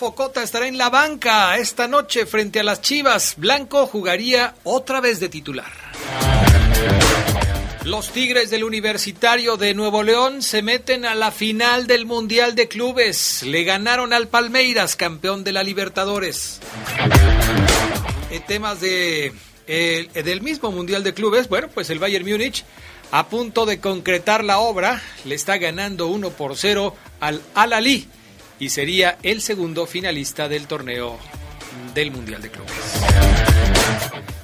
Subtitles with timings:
[0.00, 3.34] Focota estará en la banca esta noche frente a las Chivas.
[3.36, 5.70] Blanco jugaría otra vez de titular.
[7.84, 12.66] Los Tigres del Universitario de Nuevo León se meten a la final del Mundial de
[12.66, 13.42] Clubes.
[13.42, 16.60] Le ganaron al Palmeiras, campeón de la Libertadores.
[18.30, 19.34] En temas de,
[19.66, 22.64] del mismo Mundial de Clubes, bueno, pues el Bayern Múnich
[23.12, 28.08] a punto de concretar la obra, le está ganando 1 por 0 al Al-Ali
[28.60, 31.18] y sería el segundo finalista del torneo
[31.94, 32.72] del Mundial de Clubes.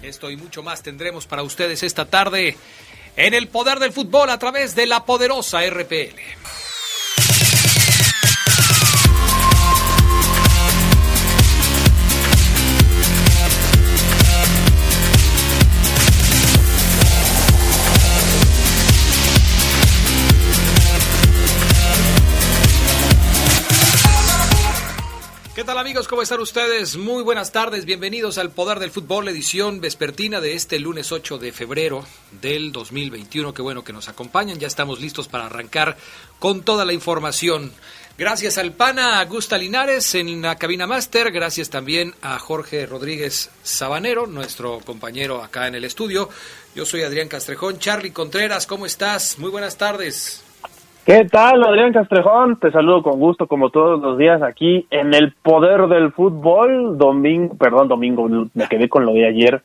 [0.02, 2.56] Esto y mucho más tendremos para ustedes esta tarde
[3.14, 6.16] en el poder del fútbol a través de la poderosa RPL.
[25.86, 26.08] Amigos?
[26.08, 26.96] ¿Cómo están ustedes?
[26.96, 31.52] Muy buenas tardes, bienvenidos al Poder del Fútbol, edición vespertina de este lunes 8 de
[31.52, 32.04] febrero
[32.42, 33.54] del 2021.
[33.54, 35.96] Qué bueno que nos acompañan, ya estamos listos para arrancar
[36.40, 37.72] con toda la información.
[38.18, 44.26] Gracias al PANA Augusta Linares en la cabina máster, gracias también a Jorge Rodríguez Sabanero,
[44.26, 46.28] nuestro compañero acá en el estudio.
[46.74, 47.78] Yo soy Adrián Castrejón.
[47.78, 49.38] Charlie Contreras, ¿cómo estás?
[49.38, 50.45] Muy buenas tardes.
[51.06, 52.58] ¿Qué tal, Adrián Castrejón?
[52.58, 56.98] Te saludo con gusto, como todos los días, aquí en el poder del fútbol.
[56.98, 59.62] Domingo, perdón, domingo, me quedé con lo de ayer.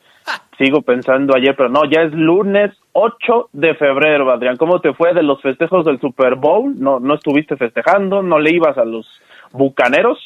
[0.59, 4.55] Sigo pensando ayer, pero no, ya es lunes 8 de febrero, Adrián.
[4.58, 6.80] ¿Cómo te fue de los festejos del Super Bowl?
[6.80, 8.21] ¿No, no estuviste festejando?
[8.21, 9.08] ¿No le ibas a los
[9.52, 10.20] bucaneros?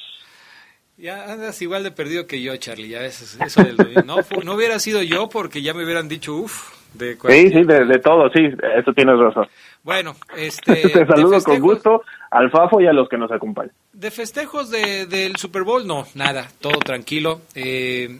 [0.97, 2.89] Ya andas igual de perdido que yo, Charlie.
[2.89, 6.74] Ya eso, eso del, no, no hubiera sido yo porque ya me hubieran dicho, uff,
[6.97, 8.47] de Sí, sí, de, todo, sí,
[8.77, 9.47] eso tienes razón.
[9.83, 10.89] Bueno, este...
[10.89, 13.73] Te saludo con gusto al Fafo y a los que nos acompañan.
[13.93, 17.41] De festejos de, del Super Bowl, no, nada, todo tranquilo.
[17.55, 18.19] Eh,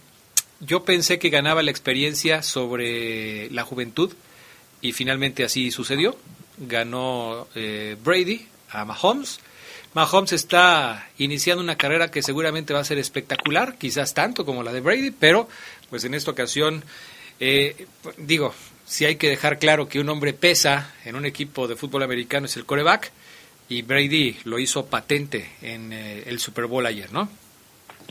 [0.59, 4.13] yo pensé que ganaba la experiencia sobre la juventud
[4.81, 6.15] y finalmente así sucedió.
[6.57, 9.39] Ganó eh, Brady a Mahomes.
[9.93, 14.73] Mahomes está iniciando una carrera que seguramente va a ser espectacular, quizás tanto como la
[14.73, 15.47] de Brady, pero
[15.89, 16.83] pues en esta ocasión
[17.39, 17.75] eh,
[18.17, 18.53] digo,
[18.83, 22.45] si hay que dejar claro que un hombre pesa en un equipo de fútbol americano
[22.45, 23.11] es el coreback
[23.67, 27.27] y Brady lo hizo patente en eh, el Super Bowl ayer, ¿no?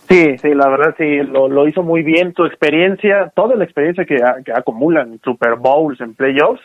[0.08, 2.34] Sí, sí, la verdad sí, lo, hizo muy bien.
[2.34, 6.60] Tu experiencia, toda la experiencia que, que acumulan Super Bowls, en playoffs,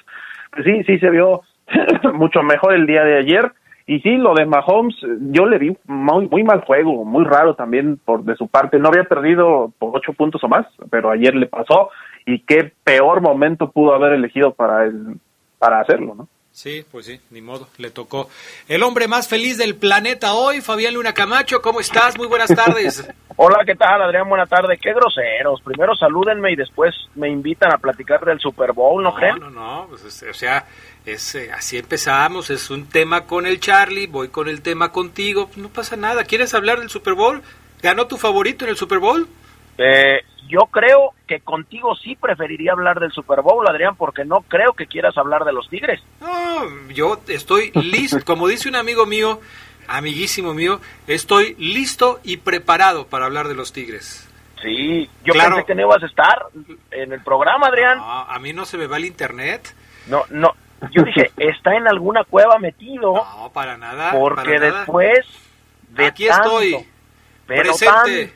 [0.51, 1.41] pues sí, sí se vio
[2.13, 3.51] mucho mejor el día de ayer.
[3.87, 4.95] Y sí, lo de Mahomes,
[5.31, 8.77] yo le vi muy, muy mal juego, muy raro también por de su parte.
[8.77, 11.89] No había perdido por ocho puntos o más, pero ayer le pasó
[12.25, 15.19] y qué peor momento pudo haber elegido para, el,
[15.57, 16.27] para hacerlo, ¿no?
[16.51, 18.29] Sí, pues sí, ni modo, le tocó.
[18.67, 22.17] El hombre más feliz del planeta hoy, Fabián Luna Camacho, ¿cómo estás?
[22.17, 23.07] Muy buenas tardes.
[23.37, 24.27] Hola, ¿qué tal, Adrián?
[24.27, 24.77] Buenas tardes.
[24.81, 25.61] Qué groseros.
[25.61, 29.39] Primero salúdenme y después me invitan a platicar del Super Bowl, ¿no, creen?
[29.39, 30.65] No, no, pues, o sea,
[31.05, 35.49] es, eh, así empezamos, es un tema con el Charlie, voy con el tema contigo,
[35.55, 36.25] no pasa nada.
[36.25, 37.41] ¿Quieres hablar del Super Bowl?
[37.81, 39.29] ¿Ganó tu favorito en el Super Bowl?
[39.79, 44.73] Eh, yo creo que contigo sí preferiría hablar del Super Bowl, Adrián, porque no creo
[44.73, 46.01] que quieras hablar de los Tigres.
[46.19, 49.39] No, yo estoy listo, como dice un amigo mío,
[49.87, 54.29] amiguísimo mío, estoy listo y preparado para hablar de los Tigres.
[54.61, 56.47] Sí, yo pensé que no ibas a estar
[56.91, 57.97] en el programa, Adrián.
[58.01, 59.73] a mí no se me va el internet.
[60.07, 60.53] No, no,
[60.91, 63.13] yo dije, está en alguna cueva metido.
[63.13, 64.11] No, para nada.
[64.11, 65.19] Porque después
[65.89, 66.85] de Aquí estoy,
[67.45, 68.33] presente.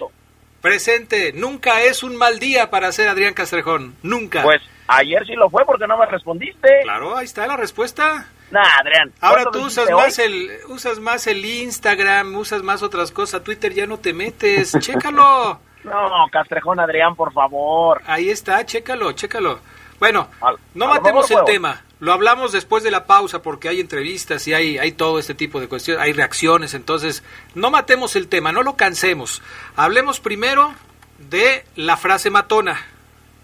[0.63, 4.43] Presente, nunca es un mal día para ser Adrián Castrejón, nunca.
[4.43, 6.69] Pues ayer sí lo fue porque no me respondiste.
[6.83, 8.29] Claro, ahí está la respuesta.
[8.49, 9.11] Nah, Adrián.
[9.19, 13.85] Ahora tú usas más el usas más el Instagram, usas más otras cosas, Twitter ya
[13.85, 15.59] no te metes, chécalo.
[15.83, 18.01] No, Castrejón Adrián, por favor.
[18.07, 19.59] Ahí está, chécalo, chécalo.
[19.99, 20.29] Bueno,
[20.75, 21.81] no matemos el tema.
[22.03, 25.61] Lo hablamos después de la pausa porque hay entrevistas y hay, hay todo este tipo
[25.61, 27.23] de cuestiones, hay reacciones, entonces
[27.55, 29.41] no matemos el tema, no lo cansemos.
[29.77, 30.73] Hablemos primero
[31.17, 32.75] de la frase matona.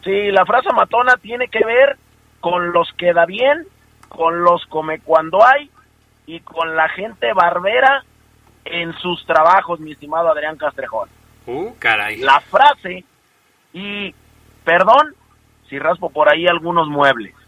[0.03, 1.95] Sí, la frase matona tiene que ver
[2.41, 3.65] con los que da bien,
[4.09, 5.71] con los come cuando hay
[6.25, 8.03] y con la gente barbera
[8.65, 11.07] en sus trabajos, mi estimado Adrián Castrejón.
[11.45, 12.17] Uh, caray.
[12.17, 13.05] La frase,
[13.71, 14.13] y
[14.65, 15.15] perdón
[15.69, 17.38] si raspo por ahí algunos muebles,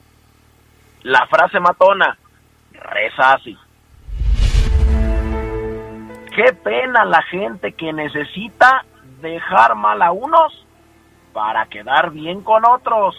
[1.04, 2.18] la frase matona
[2.74, 3.58] reza así.
[6.36, 8.86] Qué pena la gente que necesita
[9.22, 10.66] dejar mal a unos
[11.34, 13.16] para quedar bien con otros.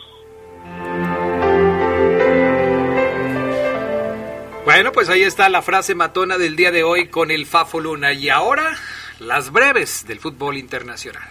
[4.64, 8.12] Bueno, pues ahí está la frase matona del día de hoy con el Fafo Luna.
[8.12, 8.76] Y ahora,
[9.18, 11.28] las breves del fútbol internacional.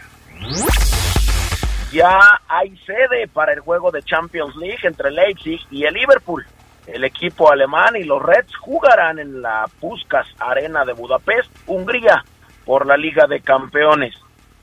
[1.92, 6.46] Ya hay sede para el juego de Champions League entre Leipzig y el Liverpool.
[6.88, 12.24] El equipo alemán y los Reds jugarán en la Puskas Arena de Budapest, Hungría,
[12.66, 14.16] por la Liga de Campeones,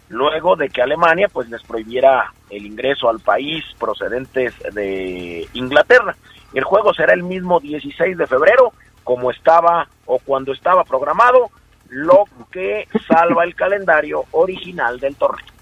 [0.09, 6.17] luego de que Alemania pues les prohibiera el ingreso al país procedentes de Inglaterra.
[6.55, 8.73] El juego será el mismo 16 de febrero,
[9.05, 11.51] como estaba o cuando estaba programado,
[11.91, 15.58] lo que salva el calendario original del torneo.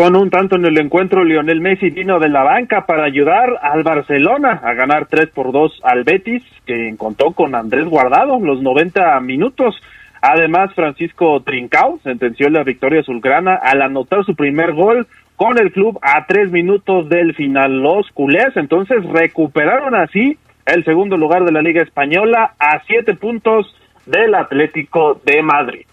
[0.00, 3.82] Con un tanto en el encuentro, Lionel Messi vino de la banca para ayudar al
[3.82, 9.20] Barcelona a ganar 3 por 2 al Betis, que contó con Andrés Guardado los 90
[9.20, 9.76] minutos.
[10.22, 15.06] Además, Francisco Trincao sentenció la victoria azulgrana al anotar su primer gol
[15.36, 17.82] con el club a tres minutos del final.
[17.82, 23.76] Los culés entonces recuperaron así el segundo lugar de la Liga Española a siete puntos
[24.06, 25.84] del Atlético de Madrid.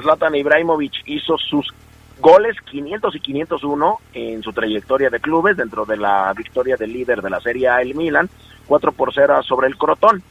[0.00, 1.72] Zlatan Ibrahimovic hizo sus
[2.22, 7.20] goles 500 y 501 en su trayectoria de clubes dentro de la victoria del líder
[7.20, 8.30] de la Serie A, el Milan,
[8.66, 10.22] 4 por 0 sobre el Crotón.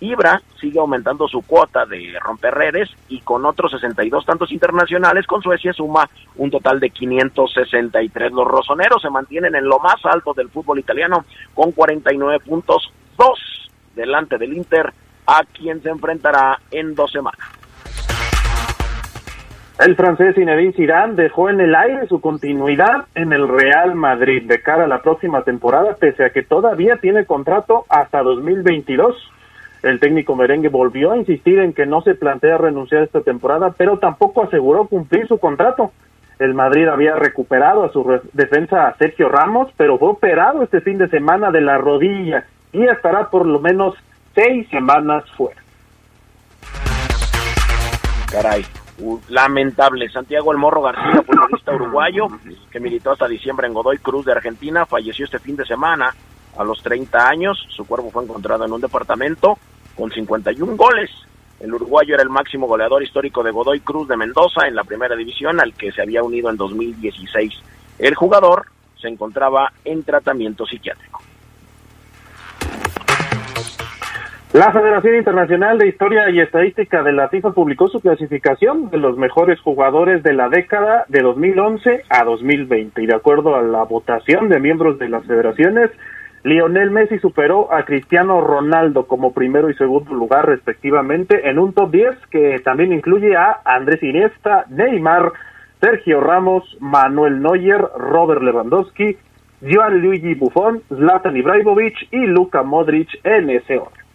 [0.00, 5.40] Ibra sigue aumentando su cuota de romper redes y con otros 62 tantos internacionales con
[5.40, 8.32] Suecia suma un total de 563.
[8.32, 13.70] Los rosoneros se mantienen en lo más alto del fútbol italiano con 49 puntos, dos
[13.94, 14.92] delante del Inter,
[15.26, 17.55] a quien se enfrentará en dos semanas.
[19.78, 24.62] El francés Zinedine Zidane dejó en el aire su continuidad en el Real Madrid de
[24.62, 29.14] cara a la próxima temporada, pese a que todavía tiene contrato hasta 2022.
[29.82, 33.98] El técnico merengue volvió a insistir en que no se plantea renunciar esta temporada, pero
[33.98, 35.92] tampoco aseguró cumplir su contrato.
[36.38, 40.96] El Madrid había recuperado a su defensa a Sergio Ramos, pero fue operado este fin
[40.96, 43.94] de semana de la rodilla y estará por lo menos
[44.34, 45.60] seis semanas fuera.
[48.32, 48.64] Caray,
[49.28, 50.08] lamentable.
[50.08, 52.28] Santiago El Morro García, futbolista uruguayo,
[52.70, 56.14] que militó hasta diciembre en Godoy Cruz de Argentina, falleció este fin de semana
[56.56, 57.66] a los 30 años.
[57.68, 59.58] Su cuerpo fue encontrado en un departamento
[59.94, 61.10] con 51 goles.
[61.60, 65.16] El uruguayo era el máximo goleador histórico de Godoy Cruz de Mendoza en la primera
[65.16, 67.52] división, al que se había unido en 2016.
[67.98, 68.66] El jugador
[69.00, 71.22] se encontraba en tratamiento psiquiátrico.
[74.56, 79.18] La Federación Internacional de Historia y Estadística de la FIFA publicó su clasificación de los
[79.18, 84.48] mejores jugadores de la década de 2011 a 2020 y de acuerdo a la votación
[84.48, 85.90] de miembros de las federaciones,
[86.42, 91.90] Lionel Messi superó a Cristiano Ronaldo como primero y segundo lugar respectivamente en un top
[91.90, 95.32] 10 que también incluye a Andrés Iniesta, Neymar,
[95.82, 99.18] Sergio Ramos, Manuel Neuer, Robert Lewandowski,
[99.60, 104.05] Luigi Buffon, Zlatan Ibrahimovic y Luka Modric en ese orden.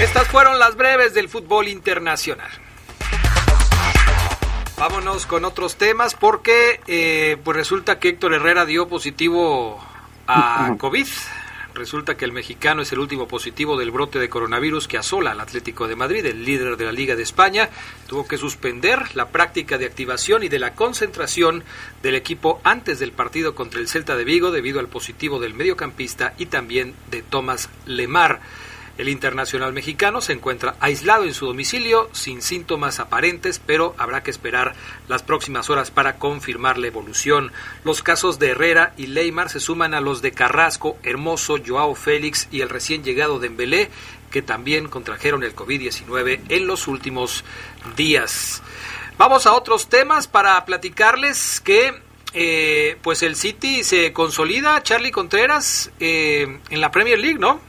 [0.00, 2.50] Estas fueron las breves del fútbol internacional.
[4.78, 9.84] Vámonos con otros temas porque eh, pues resulta que Héctor Herrera dio positivo
[10.28, 11.06] a COVID.
[11.74, 15.40] Resulta que el mexicano es el último positivo del brote de coronavirus que asola al
[15.40, 17.68] Atlético de Madrid, el líder de la Liga de España.
[18.06, 21.64] Tuvo que suspender la práctica de activación y de la concentración
[22.02, 26.34] del equipo antes del partido contra el Celta de Vigo debido al positivo del mediocampista
[26.38, 28.40] y también de Tomás Lemar.
[28.98, 34.32] El internacional mexicano se encuentra aislado en su domicilio sin síntomas aparentes, pero habrá que
[34.32, 34.74] esperar
[35.06, 37.52] las próximas horas para confirmar la evolución.
[37.84, 42.48] Los casos de Herrera y Leymar se suman a los de Carrasco, Hermoso, Joao Félix
[42.50, 43.88] y el recién llegado de Embelé,
[44.32, 47.44] que también contrajeron el COVID-19 en los últimos
[47.96, 48.62] días.
[49.16, 51.94] Vamos a otros temas para platicarles que
[52.34, 57.60] eh, pues el City se consolida, Charlie Contreras, eh, en la Premier League, ¿no?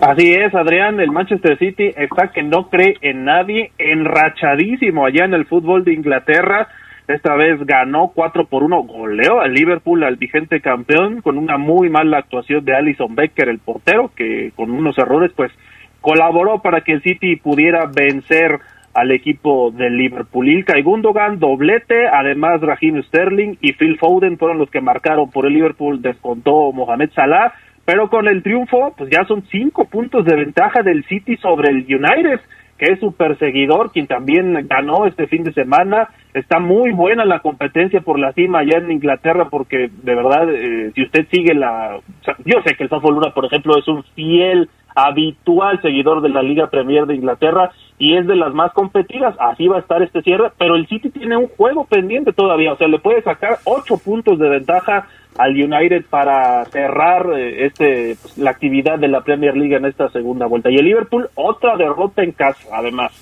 [0.00, 5.34] Así es, Adrián, el Manchester City está que no cree en nadie, enrachadísimo allá en
[5.34, 6.68] el fútbol de Inglaterra.
[7.06, 11.90] Esta vez ganó 4 por 1, goleó al Liverpool, al vigente campeón, con una muy
[11.90, 15.52] mala actuación de Alison Becker, el portero, que con unos errores pues
[16.00, 18.60] colaboró para que el City pudiera vencer
[18.94, 20.48] al equipo del Liverpool.
[20.48, 25.54] Ilkay Gundogan, doblete, además Raheem Sterling y Phil Foden fueron los que marcaron por el
[25.54, 30.82] Liverpool, descontó Mohamed Salah pero con el triunfo, pues ya son cinco puntos de ventaja
[30.82, 32.40] del City sobre el United,
[32.78, 36.08] que es su perseguidor, quien también ganó este fin de semana.
[36.34, 40.92] Está muy buena la competencia por la cima allá en Inglaterra, porque de verdad, eh,
[40.94, 41.98] si usted sigue la...
[42.44, 46.42] yo sé que el Fafo Luna, por ejemplo, es un fiel habitual seguidor de la
[46.42, 47.70] Liga Premier de Inglaterra
[48.02, 51.08] y es de las más competidas, así va a estar este cierre, pero el City
[51.10, 55.06] tiene un juego pendiente todavía, o sea, le puede sacar ocho puntos de ventaja
[55.38, 60.08] al United para cerrar eh, este pues, la actividad de la Premier League en esta
[60.08, 63.12] segunda vuelta y el Liverpool otra derrota en casa, además.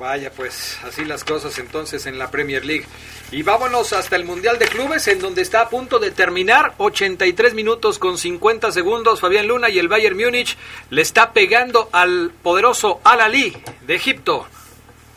[0.00, 2.86] Vaya, pues así las cosas entonces en la Premier League.
[3.32, 6.72] Y vámonos hasta el Mundial de Clubes, en donde está a punto de terminar.
[6.78, 9.20] 83 minutos con 50 segundos.
[9.20, 10.56] Fabián Luna y el Bayern Múnich
[10.88, 13.52] le está pegando al poderoso Al Ali
[13.86, 14.46] de Egipto.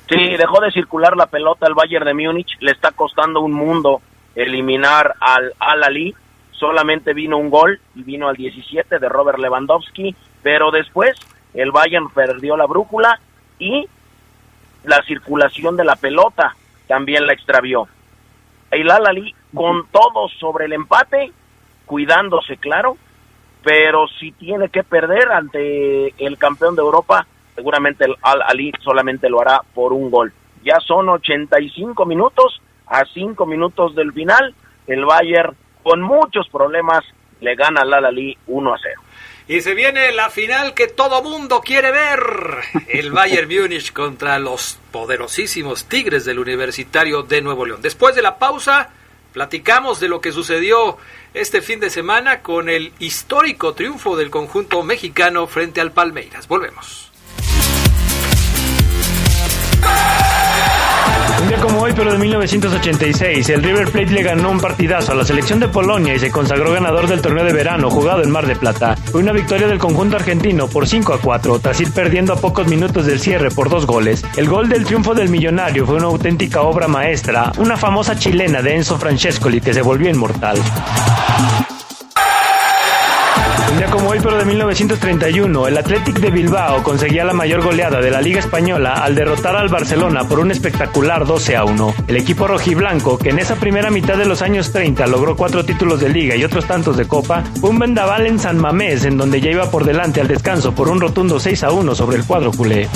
[0.10, 2.58] Sí, dejó de circular la pelota el Bayern de Múnich.
[2.60, 4.02] Le está costando un mundo
[4.36, 6.13] eliminar al Al Ali.
[6.52, 10.13] Solamente vino un gol y vino al 17 de Robert Lewandowski.
[10.42, 11.16] Pero después
[11.54, 13.22] el Bayern perdió la brújula
[13.60, 13.88] y
[14.84, 16.56] la circulación de la pelota
[16.88, 17.88] también la extravió.
[18.72, 21.32] El Al-Ali con todo sobre el empate,
[21.86, 22.98] cuidándose, claro,
[23.63, 27.25] pero si tiene que perder ante el campeón de Europa,
[27.56, 30.34] seguramente el Al-Ali solamente lo hará por un gol.
[30.63, 34.54] Ya son 85 minutos, a 5 minutos del final,
[34.88, 37.04] el Bayern con muchos problemas
[37.42, 39.02] le gana al Al-Ali 1 a 0.
[39.48, 42.22] Y se viene la final que todo mundo quiere ver.
[42.88, 47.82] El Bayern Múnich contra los poderosísimos Tigres del Universitario de Nuevo León.
[47.82, 48.92] Después de la pausa,
[49.34, 50.98] platicamos de lo que sucedió
[51.34, 56.48] este fin de semana con el histórico triunfo del conjunto mexicano frente al Palmeiras.
[56.48, 57.12] Volvemos.
[61.44, 65.16] Un día como hoy, pero de 1986, el River Plate le ganó un partidazo a
[65.16, 68.48] la selección de Polonia y se consagró ganador del torneo de verano jugado en Mar
[68.48, 68.96] de Plata.
[68.96, 72.66] Fue una victoria del conjunto argentino por 5 a 4, tras ir perdiendo a pocos
[72.68, 74.24] minutos del cierre por dos goles.
[74.38, 78.78] El gol del triunfo del millonario fue una auténtica obra maestra, una famosa chilena de
[78.78, 80.58] Enzo Francescoli que se volvió inmortal.
[83.94, 88.22] Como hoy, pero de 1931, el Athletic de Bilbao conseguía la mayor goleada de la
[88.22, 91.94] Liga Española al derrotar al Barcelona por un espectacular 12 a 1.
[92.08, 96.00] El equipo rojiblanco, que en esa primera mitad de los años 30 logró cuatro títulos
[96.00, 99.40] de Liga y otros tantos de Copa, fue un vendaval en San Mamés, en donde
[99.40, 102.52] ya iba por delante al descanso por un rotundo 6 a 1 sobre el cuadro
[102.52, 102.90] culé.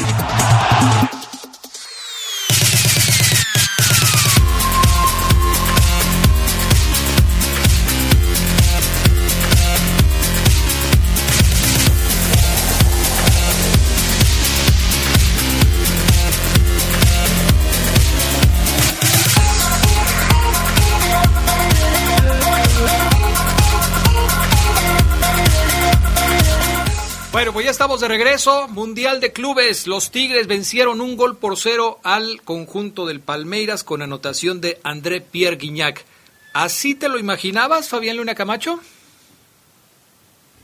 [27.99, 28.67] De regreso.
[28.67, 29.87] Mundial de Clubes.
[29.87, 35.21] Los Tigres vencieron un gol por cero al conjunto del Palmeiras con anotación de André
[35.21, 36.05] Pierre Guignac.
[36.53, 38.79] ¿Así te lo imaginabas, Fabián Luna Camacho?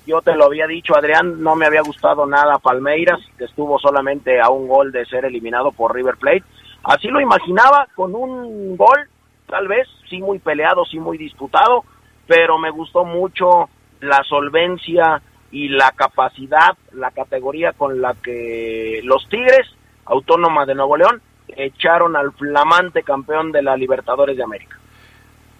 [0.05, 4.39] Yo te lo había dicho, Adrián, no me había gustado nada Palmeiras, que estuvo solamente
[4.39, 6.43] a un gol de ser eliminado por River Plate.
[6.83, 9.07] Así lo imaginaba, con un gol,
[9.47, 11.83] tal vez, sí muy peleado, sí muy disputado,
[12.27, 13.69] pero me gustó mucho
[14.01, 15.21] la solvencia
[15.53, 19.67] y la capacidad, la categoría con la que los Tigres,
[20.05, 24.79] Autónoma de Nuevo León, echaron al flamante campeón de la Libertadores de América.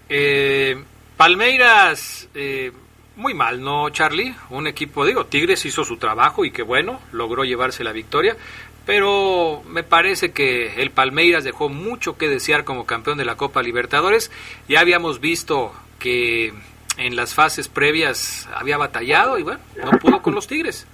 [0.09, 0.83] Eh,
[1.15, 2.71] Palmeiras, eh,
[3.17, 4.33] muy mal, ¿no, Charlie?
[4.50, 8.35] Un equipo, digo, Tigres hizo su trabajo y que bueno, logró llevarse la victoria,
[8.88, 13.62] pero me parece que el Palmeiras dejó mucho que desear como campeón de la Copa
[13.62, 14.31] Libertadores.
[14.67, 16.51] Ya habíamos visto que
[16.97, 20.88] en las fases previas había batallado y bueno, no pudo con los Tigres.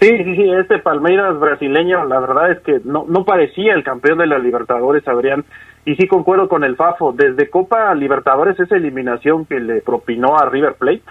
[0.00, 4.18] Sí, sí, sí, este Palmeiras brasileño, la verdad es que no, no parecía el campeón
[4.18, 5.44] de la Libertadores, Adrián,
[5.84, 10.48] y sí concuerdo con el Fafo, desde Copa Libertadores esa eliminación que le propinó a
[10.48, 11.02] River Plate,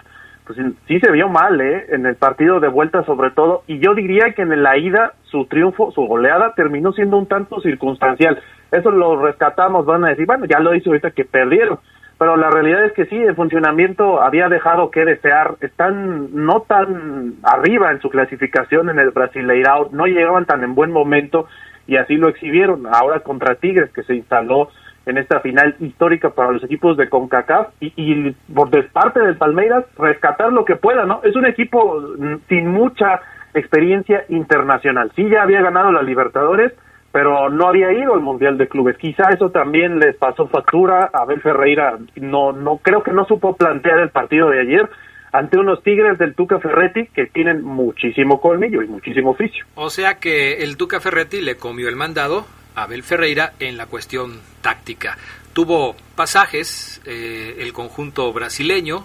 [0.46, 1.88] pues sí se vio mal, ¿eh?
[1.90, 5.46] En el partido de vuelta sobre todo, y yo diría que en la ida su
[5.48, 8.42] triunfo, su goleada terminó siendo un tanto circunstancial.
[8.72, 11.80] Eso lo rescatamos, van a decir, bueno, ya lo hizo ahorita que perdieron,
[12.18, 15.56] pero la realidad es que sí, el funcionamiento había dejado que desear.
[15.62, 20.92] Están no tan arriba en su clasificación en el Brasileirao, no llegaban tan en buen
[20.92, 21.48] momento
[21.86, 22.88] y así lo exhibieron.
[22.88, 24.70] Ahora contra Tigres, que se instaló
[25.06, 29.86] en esta final histórica para los equipos de CONCACAF y, y por parte del Palmeiras
[29.98, 31.22] rescatar lo que pueda, ¿no?
[31.24, 32.04] Es un equipo
[32.50, 33.22] sin mucha
[33.54, 35.12] experiencia internacional.
[35.16, 36.74] Sí ya había ganado la Libertadores,
[37.18, 38.96] pero no había ido al Mundial de Clubes.
[38.96, 41.10] Quizá eso también les pasó factura.
[41.12, 44.88] Abel Ferreira no, no creo que no supo plantear el partido de ayer.
[45.32, 49.66] ante unos Tigres del Tuca Ferretti que tienen muchísimo colmillo y muchísimo oficio.
[49.74, 52.46] O sea que el Tuca Ferretti le comió el mandado
[52.76, 55.18] a Abel Ferreira en la cuestión táctica.
[55.54, 59.04] Tuvo pasajes eh, el conjunto brasileño,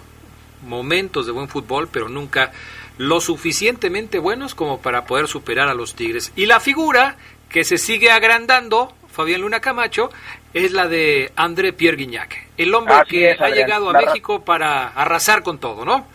[0.67, 2.51] momentos de buen fútbol, pero nunca
[2.97, 6.31] lo suficientemente buenos como para poder superar a los Tigres.
[6.35, 7.17] Y la figura
[7.53, 10.09] que se sigue agrandando, Fabián Luna Camacho,
[10.55, 15.43] es la de André Pierre Guignac, el hombre que ha llegado a México para arrasar
[15.43, 16.07] con todo, ¿no?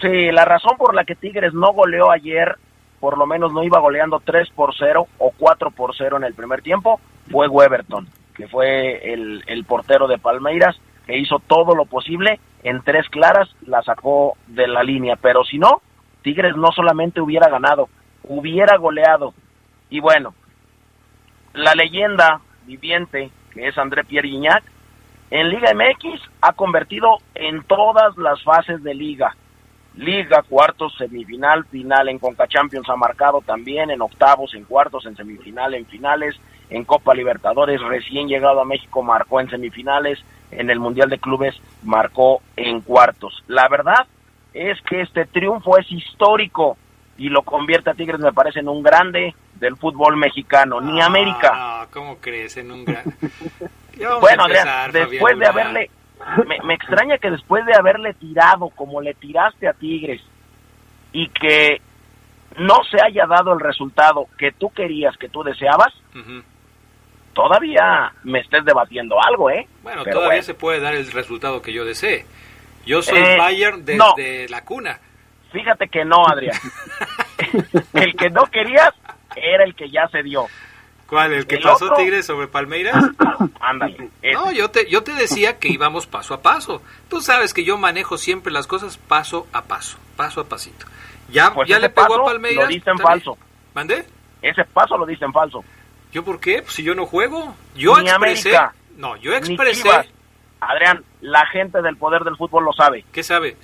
[0.00, 2.56] Sí, la razón por la que Tigres no goleó ayer,
[3.00, 6.34] por lo menos no iba goleando 3 por 0 o 4 por 0 en el
[6.34, 7.00] primer tiempo,
[7.30, 10.76] fue Weberton, que fue el, el portero de Palmeiras,
[11.06, 15.56] que hizo todo lo posible, en tres claras la sacó de la línea, pero si
[15.56, 15.80] no,
[16.20, 17.88] Tigres no solamente hubiera ganado,
[18.24, 19.32] hubiera goleado.
[19.88, 20.34] Y bueno,
[21.54, 24.64] la leyenda viviente que es André Pierre Guignac,
[25.30, 29.34] en Liga MX ha convertido en todas las fases de liga.
[29.96, 35.16] Liga, cuartos, semifinal, final en Conca Champions ha marcado también, en octavos, en cuartos, en
[35.16, 36.34] semifinal, en finales,
[36.68, 40.18] en Copa Libertadores, recién llegado a México marcó en semifinales,
[40.50, 43.44] en el Mundial de Clubes marcó en cuartos.
[43.46, 44.06] La verdad
[44.52, 46.76] es que este triunfo es histórico
[47.16, 49.34] y lo convierte a Tigres, me parece, en un grande
[49.64, 51.50] del fútbol mexicano, ni Ah, América.
[51.80, 52.56] No, ¿cómo crees?
[52.58, 53.04] En un gran...
[54.20, 55.88] Bueno, Adrián, después de haberle,
[56.48, 60.20] me, me, extraña que después de haberle tirado como le tiraste a Tigres
[61.12, 61.80] y que
[62.58, 66.42] no se haya dado el resultado que tú querías, que tú deseabas, uh -huh.
[67.34, 69.68] todavía me estés debatiendo algo, ¿eh?
[69.84, 70.42] Bueno, Pero todavía bueno.
[70.42, 72.26] se puede dar el resultado que yo desee.
[72.84, 74.14] Yo soy eh, Bayern desde no.
[74.50, 74.98] la cuna.
[75.52, 76.58] Fíjate que no, Adrián.
[77.92, 78.92] el que no querías
[79.36, 80.46] era el que ya se dio.
[81.06, 81.32] ¿Cuál?
[81.32, 81.96] ¿El que ¿El pasó otro?
[81.96, 82.96] Tigres sobre Palmeiras?
[83.60, 84.10] Ándale.
[84.32, 86.82] No, yo te, yo te decía que íbamos paso a paso.
[87.08, 90.86] Tú sabes que yo manejo siempre las cosas paso a paso, paso a pasito.
[91.30, 92.64] Ya, pues ya le pegó a Palmeiras.
[92.64, 93.38] Lo diste en falso.
[93.74, 94.04] ¿Mandé?
[94.40, 95.64] Ese paso lo diste en falso.
[96.12, 96.62] ¿Yo por qué?
[96.62, 97.54] Pues si yo no juego.
[97.74, 98.56] Yo ni expresé.
[98.56, 99.88] América, no, yo expresé.
[100.60, 103.04] Adrián, la gente del poder del fútbol lo sabe.
[103.12, 103.56] ¿Qué sabe?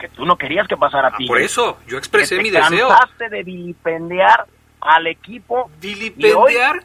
[0.00, 1.26] Que tú no querías que pasara a ah, ti.
[1.26, 2.88] Por eso, yo expresé que mi te deseo.
[2.88, 4.46] cansaste de vilipendiar
[4.80, 5.70] al equipo.
[5.80, 6.82] ¿Vilipendiar?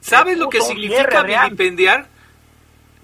[0.00, 2.06] ¿Sabes lo que significa vilipendiar?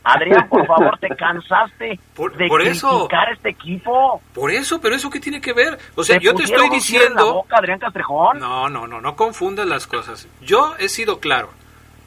[0.04, 3.08] Adrián, por favor, te cansaste por, de por eso.
[3.08, 4.22] criticar este equipo.
[4.32, 5.78] Por eso, pero eso qué tiene que ver?
[5.96, 7.26] O sea, ¿Te yo te estoy diciendo.
[7.26, 8.38] La boca, Adrián Castrejón?
[8.38, 10.28] No, no, no, no confundas las cosas.
[10.40, 11.50] Yo he sido claro.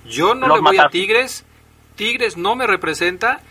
[0.05, 1.45] Yo no Los le voy a Tigres.
[1.95, 3.41] Tigres no me representa.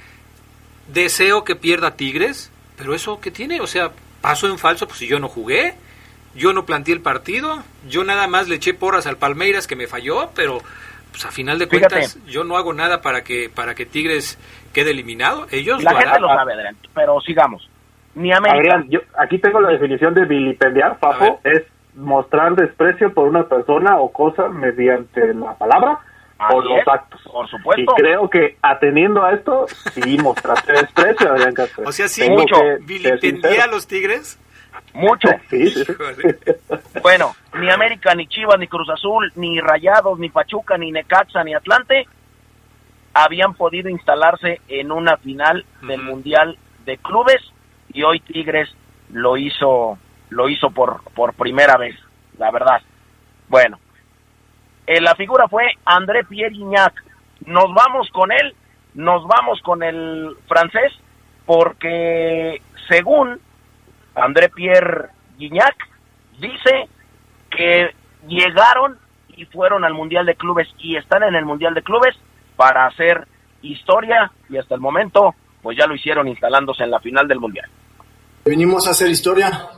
[0.88, 2.50] Deseo que pierda Tigres.
[2.80, 3.60] Pero eso qué tiene?
[3.60, 3.90] O sea,
[4.22, 5.74] paso en falso, pues si yo no jugué.
[6.34, 7.62] Yo no planteé el partido.
[7.88, 10.60] Yo nada más le eché porras al Palmeiras que me falló, pero
[11.10, 12.30] pues a final de cuentas Fíjate.
[12.32, 14.38] yo no hago nada para que para que Tigres
[14.72, 15.46] quede eliminado.
[15.50, 16.22] Ellos la lo gente harán.
[16.22, 17.68] lo sabe, Adrián, pero sigamos.
[18.14, 18.76] Ni América.
[18.76, 21.64] Adrián, yo aquí tengo la definición de vilipendiar, Papo, es
[21.96, 25.98] mostrar desprecio por una persona o cosa mediante la palabra
[26.48, 27.20] O los actos.
[27.22, 27.82] Por supuesto.
[27.82, 31.84] Y creo que atendiendo a esto, sí mostraste desprecio, Adrián Castro.
[31.86, 32.56] O sea, sí, Tengo mucho.
[32.80, 34.38] ¿Vilipendié a los Tigres?
[34.94, 35.28] Mucho.
[35.50, 35.84] Sí, sí.
[37.02, 41.54] Bueno, ni América, ni Chivas, ni Cruz Azul, ni Rayados, ni Pachuca, ni Necaxa, ni
[41.54, 42.06] Atlante
[43.12, 46.10] habían podido instalarse en una final del Ujú.
[46.10, 47.42] Mundial de Clubes
[47.92, 48.68] y hoy Tigres
[49.12, 49.98] lo hizo
[50.30, 51.96] lo hizo por por primera vez,
[52.38, 52.80] la verdad.
[53.48, 53.78] Bueno,
[54.90, 56.92] eh, la figura fue André Pierre Gignac.
[57.46, 58.56] Nos vamos con él,
[58.94, 60.92] nos vamos con el francés
[61.46, 63.40] porque según
[64.16, 65.76] André Pierre Gignac
[66.40, 66.88] dice
[67.56, 67.90] que
[68.26, 68.98] llegaron
[69.28, 72.16] y fueron al Mundial de Clubes y están en el Mundial de Clubes
[72.56, 73.28] para hacer
[73.62, 77.70] historia y hasta el momento pues ya lo hicieron instalándose en la final del Mundial.
[78.44, 79.68] Venimos a hacer historia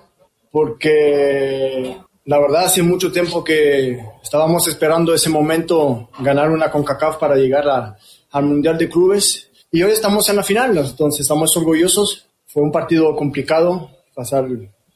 [0.50, 7.36] porque la verdad hace mucho tiempo que estábamos esperando ese momento, ganar una CONCACAF para
[7.36, 7.96] llegar
[8.30, 12.26] al Mundial de Clubes y hoy estamos en la final, entonces estamos orgullosos.
[12.46, 14.46] Fue un partido complicado pasar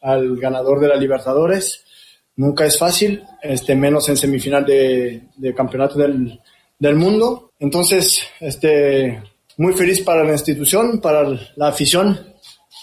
[0.02, 1.82] al ganador de la Libertadores.
[2.36, 6.38] Nunca es fácil, este, menos en semifinal de, de campeonato del,
[6.78, 7.52] del mundo.
[7.58, 9.22] Entonces, este,
[9.56, 12.34] muy feliz para la institución, para la afición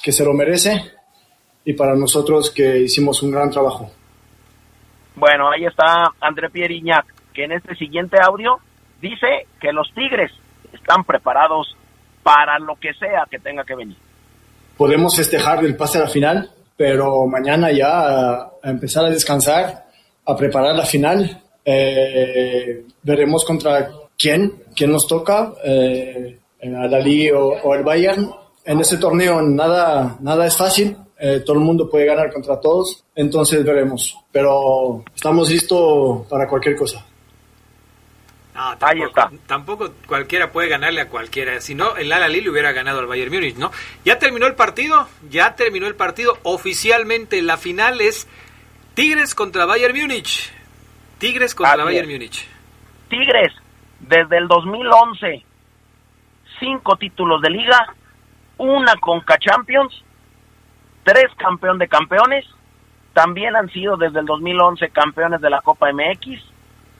[0.01, 0.81] que se lo merece
[1.63, 3.91] y para nosotros que hicimos un gran trabajo.
[5.15, 8.59] Bueno, ahí está André Pierre Gignac, que en este siguiente audio
[9.01, 10.31] dice que los Tigres
[10.71, 11.75] están preparados
[12.23, 13.97] para lo que sea que tenga que venir.
[14.77, 19.85] Podemos festejar el pase a la final, pero mañana ya a, a empezar a descansar,
[20.25, 21.41] a preparar la final.
[21.63, 28.31] Eh, veremos contra quién, quién nos toca, eh, al Ali o, o el Bayern.
[28.65, 30.97] En ese torneo nada, nada es fácil.
[31.25, 34.19] Eh, todo el mundo puede ganar contra todos, entonces veremos.
[34.29, 37.05] Pero estamos listos para cualquier cosa.
[38.53, 39.31] No, tampoco, Ahí está.
[39.47, 41.61] Tampoco cualquiera puede ganarle a cualquiera.
[41.61, 43.71] Si no, el Al le hubiera ganado al Bayern Múnich, ¿no?
[44.03, 46.37] Ya terminó el partido, ya terminó el partido.
[46.43, 48.27] Oficialmente la final es
[48.93, 50.51] Tigres contra Bayern Múnich.
[51.19, 52.45] Tigres contra Bayern Múnich.
[53.07, 53.53] Tigres,
[54.01, 55.41] desde el 2011,
[56.59, 57.95] cinco títulos de liga,
[58.57, 60.03] una Conca Champions,
[61.03, 62.45] tres campeón de campeones,
[63.13, 66.41] también han sido desde el 2011 campeones de la Copa MX,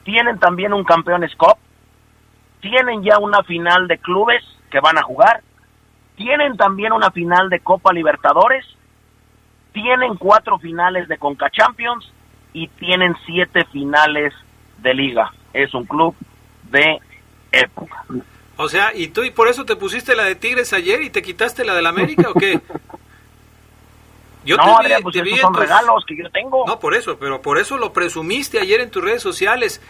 [0.04, 1.56] tienen también un campeones Cup,
[2.60, 5.42] tienen ya una final de clubes que van a jugar,
[6.16, 8.64] tienen también una final de Copa Libertadores,
[9.72, 12.10] tienen cuatro finales de Conca Champions
[12.52, 14.32] y tienen siete finales
[14.78, 15.32] de liga.
[15.52, 16.14] Es un club
[16.70, 17.00] de
[17.50, 18.04] época.
[18.56, 21.22] O sea, ¿y tú y por eso te pusiste la de Tigres ayer y te
[21.22, 22.60] quitaste la del América o qué?
[24.44, 26.64] Yo no, te pues estos son regalos que yo tengo.
[26.66, 29.80] No, por eso, pero por eso lo presumiste ayer en tus redes sociales.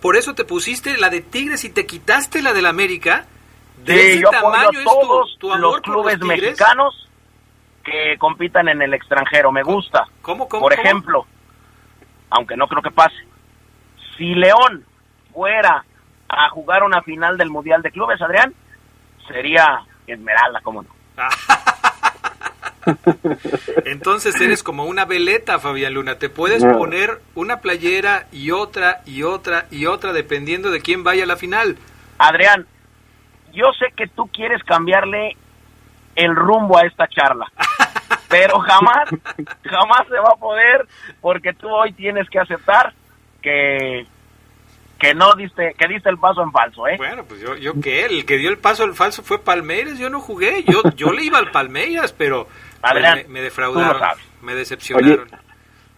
[0.00, 3.26] Por eso te pusiste la de Tigres y te quitaste la del América.
[3.78, 7.08] De ese tamaño todos tu, amor los clubes mexicanos
[7.84, 9.52] que compitan en el extranjero.
[9.52, 10.06] Me gusta.
[10.22, 11.26] ¿Cómo, cómo Por ejemplo,
[12.30, 13.16] aunque no creo que pase,
[14.16, 14.84] si León
[15.32, 15.84] fuera
[16.28, 18.52] a jugar una final del Mundial de Clubes, Adrián,
[19.28, 20.88] sería Esmeralda, ¿cómo no?
[23.84, 26.18] Entonces eres como una veleta, Fabián Luna.
[26.18, 31.24] Te puedes poner una playera y otra y otra y otra dependiendo de quién vaya
[31.24, 31.76] a la final.
[32.18, 32.66] Adrián,
[33.52, 35.36] yo sé que tú quieres cambiarle
[36.14, 37.46] el rumbo a esta charla,
[38.28, 39.10] pero jamás,
[39.64, 40.86] jamás se va a poder
[41.20, 42.94] porque tú hoy tienes que aceptar
[43.42, 44.06] que
[44.98, 46.96] que no diste, que diste el paso en falso, ¿eh?
[46.96, 50.10] Bueno, pues yo, yo qué, el que dio el paso en falso fue Palmeiras, yo
[50.10, 52.48] no jugué, yo, yo le iba al Palmeiras, pero
[53.28, 54.00] me, defraudaron,
[54.42, 55.28] me decepcionaron.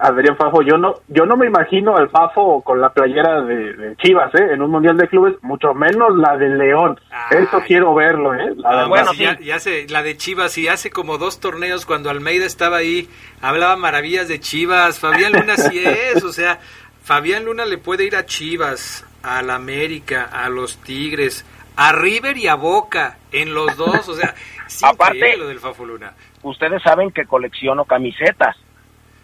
[0.00, 4.32] Adrián Fafo, yo no, yo no me imagino al Fafo con la playera de, Chivas,
[4.36, 4.52] ¿eh?
[4.52, 7.00] En un mundial de clubes, mucho menos la de León.
[7.30, 8.54] Eso quiero verlo, ¿eh?
[8.58, 9.56] La, bueno, ya, ya
[9.88, 13.08] la de Chivas, y hace como dos torneos cuando Almeida estaba ahí,
[13.42, 15.00] hablaba maravillas de Chivas.
[15.00, 16.60] Fabián Luna sí es, o sea,
[17.08, 22.48] Fabián Luna le puede ir a Chivas, al América, a los Tigres, a River y
[22.48, 24.34] a Boca, en los dos, o sea,
[24.66, 26.12] sí Aparte, lo del Fafo Luna.
[26.42, 28.56] Ustedes saben que colecciono camisetas,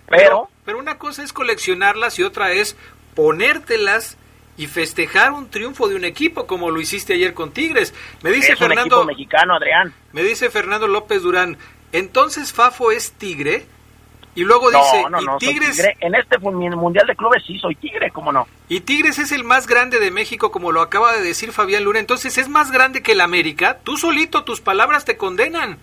[0.09, 0.49] pero...
[0.65, 2.75] Pero una cosa es coleccionarlas y otra es
[3.15, 4.17] ponértelas
[4.57, 7.93] y festejar un triunfo de un equipo como lo hiciste ayer con Tigres.
[8.23, 9.93] Me dice Fernando un mexicano, Adrián.
[10.13, 11.59] Me dice Fernando López Durán,
[11.93, 13.67] entonces Fafo es Tigre.
[14.35, 15.05] Y luego dice,
[15.39, 15.95] Tigres...
[16.01, 18.47] En este Mundial de Clubes sí soy Tigre, ¿cómo no?
[18.69, 22.01] Y Tigres es el más grande de México, como lo acaba de decir Fabián Luna.
[22.01, 23.79] Entonces, ¿es más grande que el América?
[23.85, 25.79] Tú solito, tus palabras te condenan.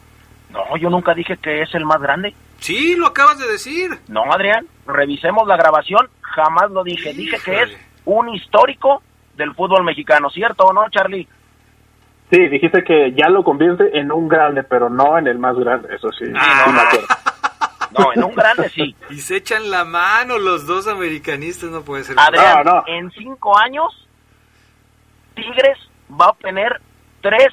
[0.49, 2.35] No, yo nunca dije que es el más grande.
[2.59, 3.89] Sí, lo acabas de decir.
[4.09, 6.09] No, Adrián, revisemos la grabación.
[6.21, 7.13] Jamás lo dije.
[7.13, 7.69] Dije que es
[8.05, 9.01] un histórico
[9.35, 11.27] del fútbol mexicano, ¿cierto o no, Charlie?
[12.29, 15.93] Sí, dijiste que ya lo convierte en un grande, pero no en el más grande,
[15.95, 16.25] eso sí.
[16.35, 16.65] Ah.
[16.67, 17.30] No,
[18.15, 18.95] en un grande sí.
[19.09, 22.19] Y se echan la mano los dos americanistas, no puede ser.
[22.19, 24.07] Adrián, en cinco años,
[25.35, 25.77] Tigres
[26.09, 26.81] va a obtener
[27.21, 27.49] tres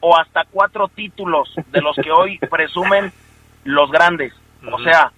[0.00, 3.12] o hasta cuatro títulos de los que hoy presumen
[3.64, 4.32] los grandes.
[4.70, 5.12] O sea,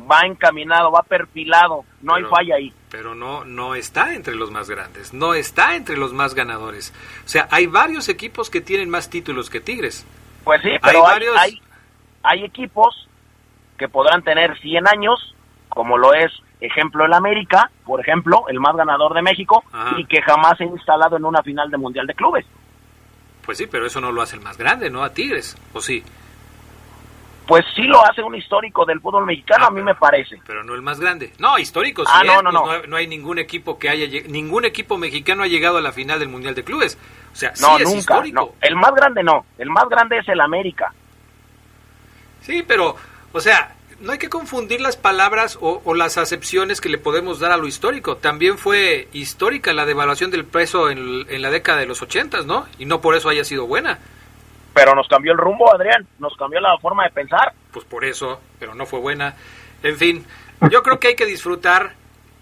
[0.00, 2.72] va encaminado, va perfilado, no hay falla ahí.
[2.90, 6.92] Pero no, no está entre los más grandes, no está entre los más ganadores.
[7.24, 10.06] O sea, hay varios equipos que tienen más títulos que Tigres.
[10.44, 11.36] Pues sí, pero hay, varios...
[11.36, 11.62] hay,
[12.22, 13.08] hay equipos
[13.76, 15.34] que podrán tener 100 años,
[15.68, 19.64] como lo es, ejemplo, el América, por ejemplo, el más ganador de México,
[19.96, 22.46] y que jamás se ha instalado en una final de Mundial de Clubes.
[23.44, 25.04] Pues sí, pero eso no lo hace el más grande, ¿no?
[25.04, 26.02] A Tigres, ¿o sí?
[27.46, 30.40] Pues sí lo hace un histórico del fútbol mexicano, a mí me parece.
[30.44, 31.32] Pero no el más grande.
[31.38, 32.10] No, histórico sí.
[32.12, 32.86] Ah, no, no, pues no.
[32.88, 36.28] no, hay ningún equipo que haya ningún equipo mexicano ha llegado a la final del
[36.28, 36.98] Mundial de Clubes.
[37.32, 38.56] O sea, no, sí es nunca, histórico.
[38.60, 40.92] El más grande no, el más grande es el América.
[42.40, 42.96] Sí, pero
[43.36, 47.52] o sea, no hay que confundir las palabras o, las acepciones que le podemos dar
[47.52, 48.16] a lo histórico.
[48.16, 52.66] También fue histórica la devaluación del peso en, la década de los ochentas, ¿no?
[52.78, 53.98] Y no por eso haya sido buena.
[54.72, 56.06] Pero nos cambió el rumbo, Adrián.
[56.18, 57.52] Nos cambió la forma de pensar.
[57.72, 59.34] Pues por eso, pero no fue buena.
[59.82, 60.24] En fin,
[60.70, 61.92] yo creo que hay que disfrutar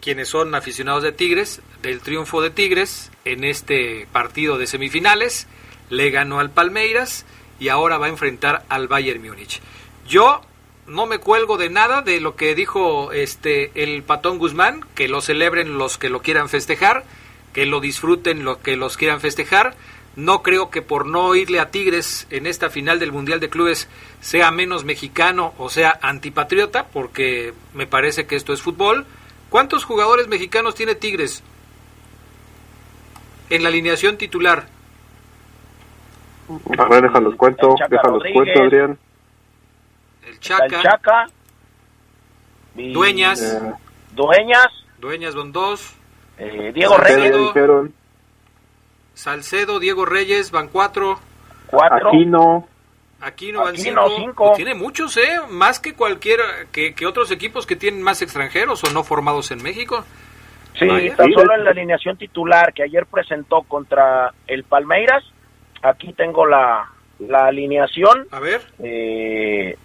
[0.01, 5.49] quienes son aficionados de Tigres, del triunfo de Tigres en este partido de semifinales.
[5.91, 7.27] Le ganó al Palmeiras
[7.59, 9.61] y ahora va a enfrentar al Bayern Múnich.
[10.07, 10.41] Yo
[10.87, 15.21] no me cuelgo de nada de lo que dijo este el Patón Guzmán, que lo
[15.21, 17.05] celebren los que lo quieran festejar,
[17.53, 19.75] que lo disfruten los que los quieran festejar,
[20.17, 23.89] No creo que por no irle a Tigres en esta final del Mundial de Clubes
[24.21, 29.07] sea menos mexicano o sea antipatriota, porque me parece que esto es fútbol.
[29.51, 31.43] ¿Cuántos jugadores mexicanos tiene Tigres
[33.51, 34.69] en la alineación titular?
[36.79, 38.99] A ver, déjalos cuento, déjalos cuento, Adrián.
[40.45, 40.65] Chaca.
[40.77, 41.27] El Chaca.
[42.75, 43.41] Dueñas.
[43.43, 43.73] Eh,
[44.15, 44.69] Dueñas.
[44.99, 45.95] Dueñas con dos.
[46.39, 47.53] Eh, Diego Salcedo.
[47.53, 47.93] Reyes.
[49.15, 51.19] Salcedo, Diego Reyes, van cuatro.
[51.67, 52.09] Cuatro.
[52.09, 52.67] Aquino,
[53.21, 54.17] Aquino van Aquino, cinco.
[54.17, 54.45] cinco.
[54.47, 55.41] Pues tiene muchos, ¿eh?
[55.49, 59.63] Más que cualquiera, que, que otros equipos que tienen más extranjeros o no formados en
[59.63, 60.05] México.
[60.79, 61.15] Sí, Vaya.
[61.15, 65.23] tan solo en la alineación titular que ayer presentó contra el Palmeiras.
[65.83, 69.79] Aquí tengo la, la alineación A ver, eh,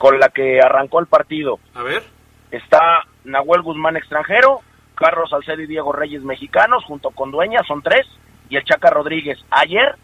[0.00, 1.58] con la que arrancó el partido.
[1.74, 2.02] a ver.
[2.50, 4.60] Está Nahuel Guzmán extranjero,
[4.94, 8.06] Carlos Salcedo y Diego Reyes mexicanos, junto con Dueña, son tres,
[8.48, 9.38] y el Chaca Rodríguez.
[9.50, 9.94] Ayer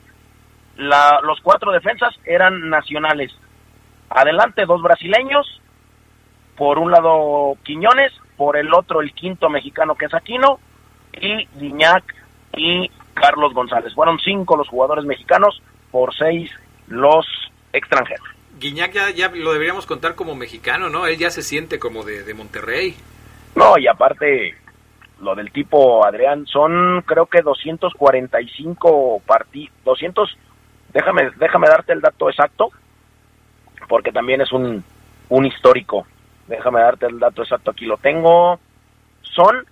[0.77, 3.33] la- los cuatro defensas eran nacionales.
[4.11, 5.63] Adelante dos brasileños,
[6.57, 10.61] por un lado Quiñones, por el otro el quinto mexicano que es Aquino,
[11.19, 12.05] y Guiñac
[12.55, 13.95] y Carlos González.
[13.95, 16.51] Fueron cinco los jugadores mexicanos, por seis
[16.87, 17.27] los
[17.73, 18.29] extranjeros.
[18.59, 21.07] Guiñac ya, ya lo deberíamos contar como mexicano, ¿no?
[21.07, 22.97] Él ya se siente como de, Monterrey.
[23.55, 24.55] No, y aparte,
[25.21, 30.39] lo del tipo Adrián, son creo que 245 partidos, 200,
[30.93, 32.71] déjame, déjame darte el dato exacto,
[33.89, 34.83] porque también es un,
[35.29, 36.07] un histórico.
[36.49, 38.59] Déjame darte el dato exacto, aquí lo tengo.
[39.23, 39.67] Son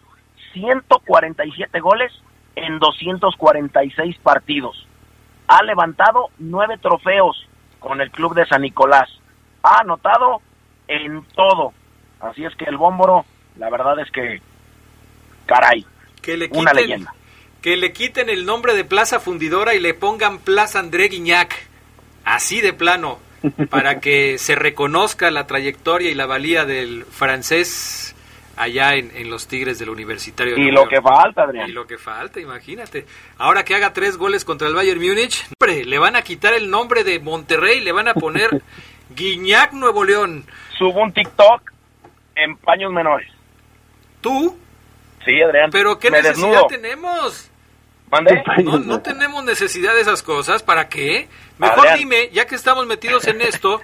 [0.53, 2.13] 147 goles
[2.57, 4.87] en 246 partidos.
[5.47, 7.49] Ha levantado nueve trofeos
[7.85, 9.11] con el club de San Nicolás.
[9.63, 10.41] Ha anotado
[10.89, 11.75] en todo.
[12.19, 13.27] Así es que el Bómboro,
[13.59, 14.41] la verdad es que,
[15.45, 15.85] caray,
[16.23, 17.15] Que le una quiten, leyenda.
[17.61, 21.55] que le quiten el nombre de Plaza Fundidora y le pongan Plaza André Guiñac.
[22.25, 23.19] Así de plano.
[23.71, 28.14] Para que se reconozca la trayectoria y la valía del francés
[28.57, 30.55] allá en, en los Tigres del Universitario.
[30.55, 31.75] de Y lo que falta, Y Adrián.
[31.75, 33.07] lo que falta, imagínate.
[33.39, 36.71] Ahora que haga tres goles contra el Bayern Múnich, hombre, le van a quitar el
[36.71, 38.63] nombre de Monterrey, le van a poner
[39.15, 40.45] Guiñac Nuevo León.
[40.79, 41.73] Subo un TikTok
[42.37, 43.31] en paños menores.
[44.21, 44.59] ¿Tú?
[45.25, 45.71] Sí, Adrián.
[45.71, 46.67] ¿Pero qué me necesidad desnudo.
[46.67, 47.51] tenemos?
[48.63, 50.63] No, no tenemos necesidad de esas cosas.
[50.63, 51.29] ¿Para qué?
[51.59, 51.99] Mejor Adrián.
[51.99, 53.81] dime, ya que estamos metidos en esto,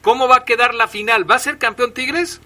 [0.00, 1.28] ¿cómo va a quedar la final?
[1.30, 2.40] ¿Va a ser campeón Tigres?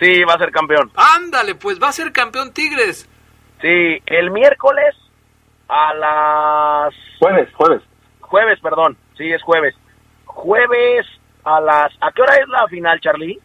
[0.00, 0.90] Sí, va a ser campeón.
[1.16, 3.08] Ándale, pues va a ser campeón Tigres.
[3.60, 4.96] Sí, el miércoles
[5.68, 7.82] a las jueves, jueves.
[8.20, 8.96] jueves, perdón.
[9.16, 9.74] Sí, es jueves.
[10.24, 11.06] Jueves
[11.44, 13.38] a las ¿A qué hora es la final, Charlie?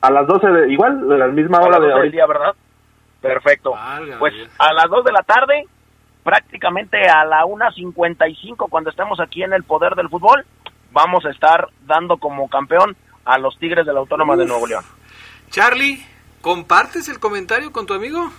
[0.00, 2.12] A las 12, de, igual, a la misma A hora las de 12 del ahorita.
[2.16, 2.54] día, ¿verdad?
[3.20, 3.72] Perfecto.
[3.72, 5.64] Válgame Pues a las 2 de la tarde,
[6.22, 10.44] prácticamente a la 1.55, cuando estemos aquí en el poder del fútbol,
[10.92, 14.84] vamos a estar dando como campeón a los Tigres de la Autónoma de Nuevo León.
[15.50, 16.04] Charlie,
[16.40, 18.30] ¿compartes el comentario con tu amigo?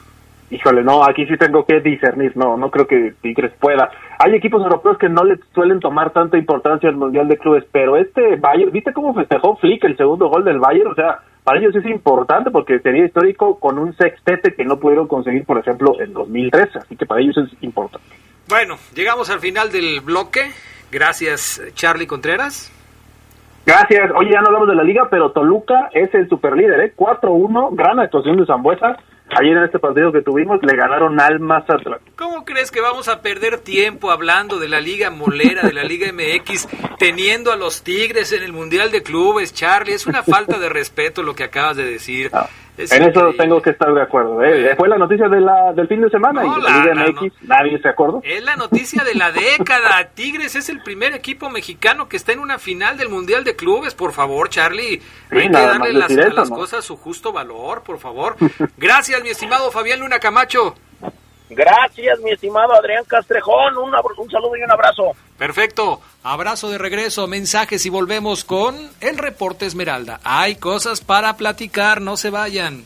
[0.52, 3.92] Híjole, no, aquí sí tengo que discernir, no, no creo que Tigres pueda.
[4.18, 7.98] Hay equipos europeos que no le suelen tomar tanta importancia al Mundial de Clubes, pero
[7.98, 10.92] este Bayern, ¿viste cómo festejó Flick el segundo gol del Bayern?
[10.92, 15.08] O sea, para ellos es importante porque sería histórico con un sextete que no pudieron
[15.08, 18.08] conseguir, por ejemplo, en 2003, así que para ellos es importante.
[18.48, 20.52] Bueno, llegamos al final del bloque.
[20.92, 22.72] Gracias, Charlie Contreras.
[23.70, 24.10] Gracias.
[24.16, 26.94] Oye, ya no hablamos de la liga, pero Toluca es el superlíder, ¿eh?
[26.96, 28.98] 4-1, gran actuación de Zambuesa.
[29.40, 32.00] Ayer en este partido que tuvimos le ganaron al Mazatlán.
[32.16, 36.08] ¿Cómo crees que vamos a perder tiempo hablando de la Liga Molera, de la Liga
[36.12, 39.94] MX, teniendo a los Tigres en el Mundial de Clubes, Charlie?
[39.94, 42.32] Es una falta de respeto lo que acabas de decir.
[42.80, 44.42] Es en eso tengo que estar de acuerdo.
[44.44, 44.74] ¿eh?
[44.78, 47.90] Fue la noticia de la, del fin de semana No, y la- Liga nadie se
[47.90, 48.22] acordó.
[48.24, 50.10] Es la noticia de la década.
[50.14, 53.94] Tigres es el primer equipo mexicano que está en una final del Mundial de Clubes.
[53.96, 55.00] Por favor, Charlie.
[55.00, 56.56] Sí, hay que darle las, a las ¿no?
[56.56, 58.36] cosas su justo valor, por favor.
[58.78, 60.76] Gracias, mi estimado Fabián Luna Camacho.
[61.50, 63.78] Gracias, mi estimado Adrián Castrejón.
[63.78, 63.92] Un,
[64.32, 65.16] saludo y un abrazo.
[65.38, 66.02] Perfecto.
[66.22, 70.20] Abrazo de regreso, mensajes y volvemos con el reporte Esmeralda.
[70.24, 72.84] Hay cosas para platicar, no se vayan.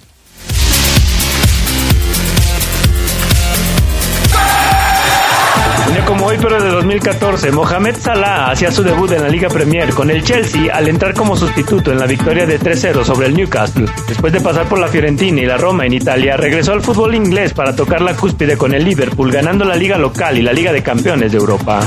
[6.01, 10.09] Como hoy, pero de 2014, Mohamed Salah hacía su debut en la Liga Premier con
[10.11, 13.85] el Chelsea al entrar como sustituto en la victoria de 3-0 sobre el Newcastle.
[14.07, 17.53] Después de pasar por la Fiorentina y la Roma en Italia, regresó al fútbol inglés
[17.53, 20.83] para tocar la cúspide con el Liverpool, ganando la Liga local y la Liga de
[20.83, 21.79] Campeones de Europa.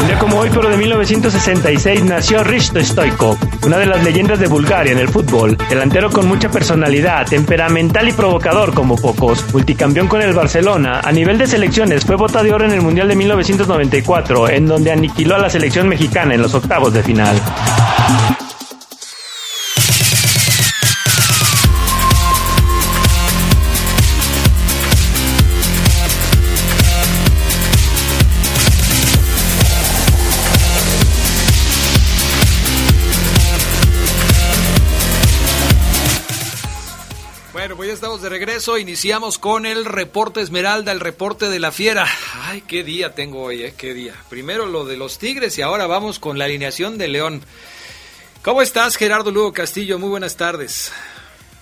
[0.00, 4.46] Un día como hoy, pero de 1966, nació Risto Stoico, una de las leyendas de
[4.46, 10.20] Bulgaria en el fútbol, delantero con mucha personalidad, temperamental y provocador como pocos, multicampeón con
[10.20, 14.50] el Barcelona, a nivel de selecciones fue bota de oro en el Mundial de 1994,
[14.50, 17.40] en donde aniquiló a la selección mexicana en los octavos de final.
[38.56, 38.78] Regreso.
[38.78, 42.06] Iniciamos con el reporte Esmeralda, el reporte de la fiera.
[42.44, 43.74] Ay, qué día tengo hoy, ¿eh?
[43.76, 44.14] Qué día.
[44.30, 47.42] Primero lo de los Tigres y ahora vamos con la alineación de León.
[48.42, 49.98] ¿Cómo estás, Gerardo Lugo Castillo?
[49.98, 50.90] Muy buenas tardes.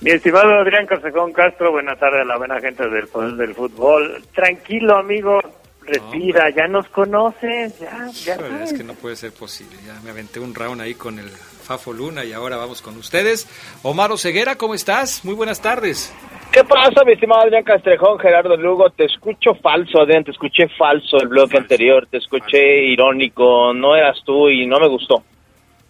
[0.03, 4.23] Mi estimado Adrián Casejón Castro, buenas tardes a la buena gente del Poder del Fútbol.
[4.33, 5.41] Tranquilo, amigo,
[5.83, 8.63] respira, ya nos conoces, ya, ya.
[8.63, 9.77] es que no puede ser posible.
[9.85, 11.29] Ya me aventé un round ahí con el
[11.65, 13.49] Fafo Luna y ahora vamos con ustedes.
[13.83, 15.25] Omar Ceguera, ¿cómo estás?
[15.25, 16.15] Muy buenas tardes.
[16.53, 18.89] ¿Qué pasa, mi estimado Adrián Castrejón, Gerardo Lugo?
[18.91, 24.19] Te escucho falso, Adrián, te escuché falso el bloque anterior, te escuché irónico, no eras
[24.25, 25.25] tú y no me gustó.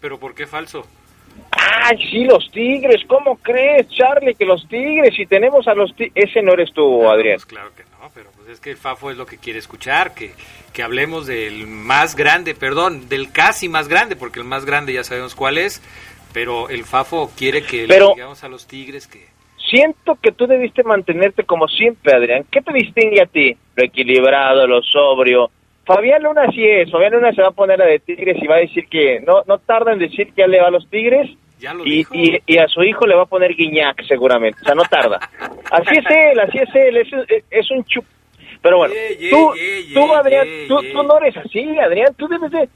[0.00, 0.86] ¿Pero por qué falso?
[1.50, 6.30] Ay, sí, los Tigres, ¿cómo crees, Charlie, que los Tigres, si tenemos a los Tigres,
[6.30, 7.36] ese no eres tú, Adrián.
[7.36, 10.14] Pues claro que no, pero pues es que el Fafo es lo que quiere escuchar,
[10.14, 10.32] que,
[10.72, 15.04] que hablemos del más grande, perdón, del casi más grande, porque el más grande ya
[15.04, 15.82] sabemos cuál es,
[16.32, 19.26] pero el Fafo quiere que pero, le digamos a los Tigres que...
[19.68, 22.44] Siento que tú debiste mantenerte como siempre, Adrián.
[22.50, 23.56] ¿Qué te distingue a ti?
[23.74, 25.50] Lo equilibrado, lo sobrio.
[25.84, 26.90] Fabián Luna sí es.
[26.90, 29.42] Fabián Luna se va a poner a de Tigres y va a decir que no
[29.46, 31.30] no tarda en decir que ya le va a los Tigres.
[31.84, 34.58] Y, y, y, a su hijo le va a poner Guiñac seguramente.
[34.62, 35.18] O sea, no tarda.
[35.70, 36.96] Así es él, así es él.
[36.98, 37.08] Es,
[37.50, 38.04] es un chup.
[38.62, 42.14] Pero bueno, Yeah, tú, yeah, tú yeah, Adrián, tú, tú no eres así, Adrián.
[42.16, 42.68] Tú debes de...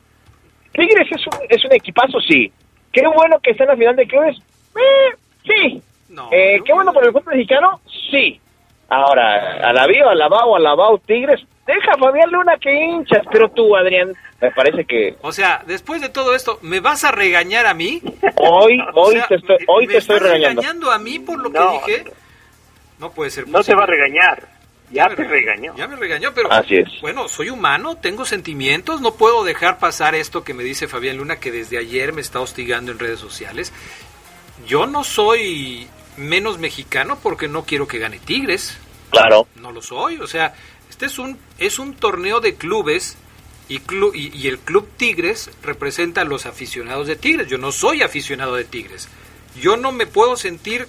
[0.73, 2.53] Tigres es un, es un equipazo, sí.
[2.93, 4.37] Qué bueno que está en la final de clubes.
[4.77, 5.83] Eh, sí.
[6.11, 8.41] No, Eh, no, qué bueno por el fútbol mexicano, sí.
[8.89, 11.41] Ahora, alabío, alabao, alabao, Tigres.
[11.67, 16.01] Deja a Fabián Luna que hinchas, pero tú, Adrián, me parece que O sea, después
[16.01, 18.01] de todo esto, ¿me vas a regañar a mí?
[18.37, 20.91] hoy, O hoy sea, te estoy, hoy ¿me te estoy estás regañando.
[20.91, 21.73] a mí por lo que No.
[21.73, 22.05] dije?
[22.99, 24.07] No puede ser No te va a posible.
[24.09, 24.49] regañar,
[24.91, 25.75] ya te regañó, regañó.
[25.77, 26.89] Ya me regañó, pero Así es.
[27.03, 31.39] bueno, soy humano, tengo sentimientos, no puedo dejar pasar esto que me dice Fabián Luna
[31.39, 33.75] que desde ayer me está hostigando en redes sociales.
[34.67, 35.87] Yo no soy
[36.19, 38.77] menos mexicano porque no quiero que gane Tigres,
[39.11, 39.49] Claro.
[39.57, 40.55] no lo soy, o sea,
[40.91, 43.17] este es un es un torneo de clubes
[43.69, 47.49] y, clu- y, y el club Tigres representa a los aficionados de Tigres.
[47.49, 49.09] Yo no soy aficionado de Tigres.
[49.61, 50.89] Yo no me puedo sentir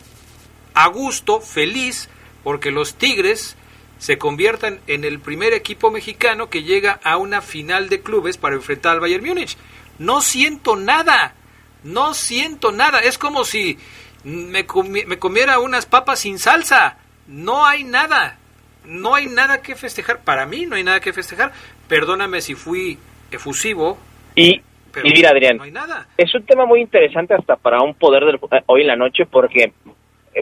[0.73, 2.09] a gusto, feliz,
[2.43, 3.55] porque los Tigres
[3.97, 8.55] se conviertan en el primer equipo mexicano que llega a una final de clubes para
[8.55, 9.57] enfrentar al Bayern Múnich.
[9.97, 11.35] No siento nada,
[11.83, 12.99] no siento nada.
[12.99, 13.77] Es como si
[14.23, 16.97] me, comi- me comiera unas papas sin salsa.
[17.27, 18.37] No hay nada,
[18.85, 20.19] no hay nada que festejar.
[20.23, 21.51] Para mí no hay nada que festejar.
[21.87, 22.97] Perdóname si fui
[23.31, 23.97] efusivo,
[24.35, 26.07] Y, pero y mira, Adrián, no hay nada.
[26.17, 29.25] es un tema muy interesante hasta para un poder del, eh, hoy en la noche
[29.25, 29.71] porque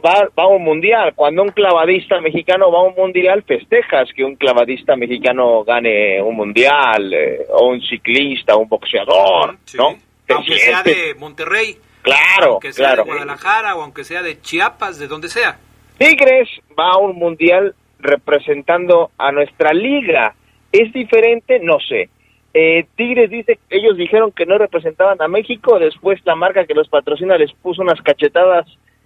[0.04, 1.14] va, va a un mundial.
[1.16, 6.36] Cuando un clavadista mexicano va a un mundial, festejas que un clavadista mexicano gane un
[6.36, 9.78] mundial, eh, o un ciclista, un boxeador, Sí.
[9.78, 9.96] ¿no?
[10.30, 11.78] Aunque sea de Monterrey,
[12.08, 13.04] Claro, aunque sea claro.
[13.04, 15.58] de Guadalajara o aunque sea de Chiapas, de donde sea.
[15.98, 20.36] Tigres va a un mundial representando a nuestra liga.
[20.72, 21.60] ¿Es diferente?
[21.60, 22.10] No sé.
[22.54, 26.88] Eh, Tigres dice, ellos dijeron que no representaban a México, después la marca que los
[26.88, 28.66] patrocina les puso unas cachetadas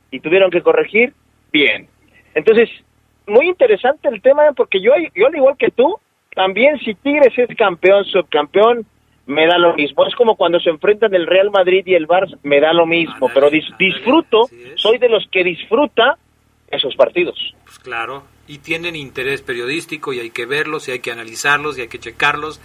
[0.10, 1.14] y tuvieron que corregir.
[1.52, 1.88] Bien.
[2.34, 2.70] Entonces,
[3.28, 5.98] muy interesante el tema porque yo, yo al igual que tú,
[6.36, 8.86] también si Tigres es campeón, subcampeón,
[9.26, 10.06] me da lo mismo.
[10.06, 13.30] Es como cuando se enfrentan el Real Madrid y el Barça, me da lo mismo,
[13.34, 16.18] pero dis- disfruto, soy de los que disfruta
[16.70, 17.54] esos partidos.
[17.66, 21.82] Pues claro, y tienen interés periodístico y hay que verlos y hay que analizarlos y
[21.82, 22.60] hay que checarlos,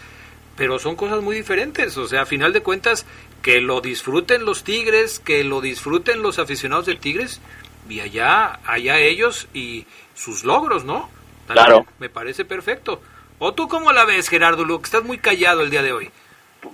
[0.56, 3.06] pero son cosas muy diferentes, o sea, a final de cuentas,
[3.42, 7.40] que lo disfruten los Tigres, que lo disfruten los aficionados de Tigres,
[7.88, 11.08] y allá, allá ellos y sus logros, ¿no?
[11.46, 11.86] También Claro.
[12.00, 13.00] Me parece perfecto.
[13.38, 14.86] ¿O tú cómo la ves, Gerardo Luque?
[14.86, 16.10] Estás muy callado el día de hoy.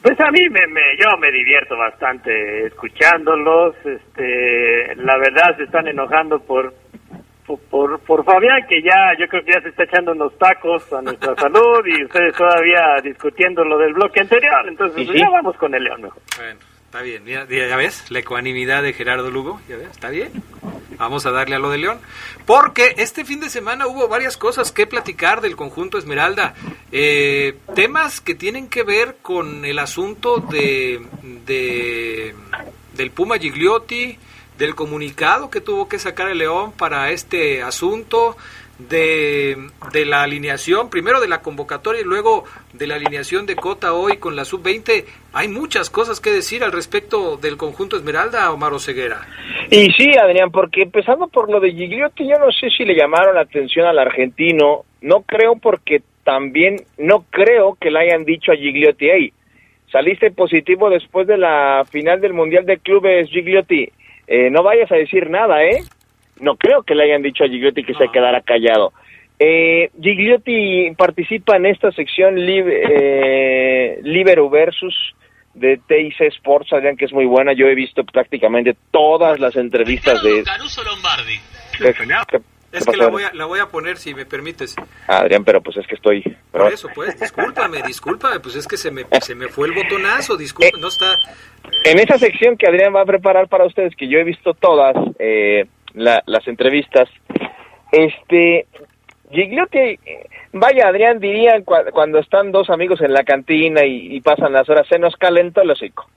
[0.00, 3.74] Pues a mí me, me- yo me divierto bastante escuchándolos.
[3.84, 6.72] Este, la verdad se están enojando por,
[7.70, 11.02] por por Fabián que ya yo creo que ya se está echando unos tacos a
[11.02, 14.66] nuestra salud y ustedes todavía discutiendo lo del bloque anterior.
[14.68, 16.22] Entonces pues ya vamos con el León mejor.
[16.36, 16.58] Bueno,
[16.92, 20.30] Está bien, ya, ves, la ecuanimidad de Gerardo Lugo, ya ves, está bien.
[20.98, 21.98] Vamos a darle a lo de León.
[22.44, 26.52] Porque este fin de semana hubo varias cosas que platicar del conjunto Esmeralda.
[26.92, 31.00] Eh, temas que tienen que ver con el asunto de
[32.92, 34.18] del Puma Gigliotti,
[34.58, 38.36] del comunicado que tuvo que sacar el León para este asunto,
[38.88, 39.56] de,
[39.92, 44.16] de, la alineación, primero de la convocatoria y luego de la alineación de Cota hoy
[44.16, 45.04] con la sub-20.
[45.32, 49.26] Hay muchas cosas que decir al respecto del conjunto Esmeralda, Omar Ceguera.
[49.70, 53.34] Y sí, Adrián, porque empezando por lo de Gigliotti, yo no sé si le llamaron
[53.34, 58.56] la atención al argentino, no creo porque también no creo que le hayan dicho a
[58.56, 59.32] Gigliotti, hey,
[59.90, 63.88] saliste positivo después de la final del Mundial de Clubes, Gigliotti,
[64.26, 65.80] eh, no vayas a decir nada, ¿eh?
[66.42, 68.92] No creo que le hayan dicho a Gigliotti que se quedara callado.
[69.38, 75.14] Eh, Gigliotti participa en esta sección eh, Libero versus
[75.54, 77.52] de TIC Sports, Adrián, que es muy buena.
[77.52, 80.42] Yo he visto prácticamente todas las entrevistas de...
[80.42, 81.38] Caruso Lombardi.
[82.72, 84.74] es que la voy, a, la voy, a, poner, si me permites.
[85.06, 86.22] Adrián, pero pues es que estoy...
[86.50, 90.36] Por eso, pues, discúlpame, discúlpame, pues es que se me, se me fue el botonazo,
[90.36, 91.14] disculpa, no está...
[91.84, 94.96] En esa sección que Adrián va a preparar para ustedes, que yo he visto todas,
[95.18, 97.08] eh, la, las entrevistas.
[97.90, 98.66] Este,
[99.30, 99.98] Gigliotti,
[100.52, 104.98] vaya Adrián, dirían cuando están dos amigos en la cantina y, pasan las horas, se
[104.98, 106.08] nos calentó el hocico.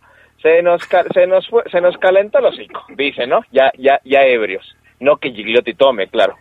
[0.42, 0.82] Se nos,
[1.14, 3.42] se nos, fue, se nos calentó el hocico, dice, ¿no?
[3.52, 4.76] Ya, ya, ya ebrios.
[5.00, 6.36] No que Gigliotti tome, claro.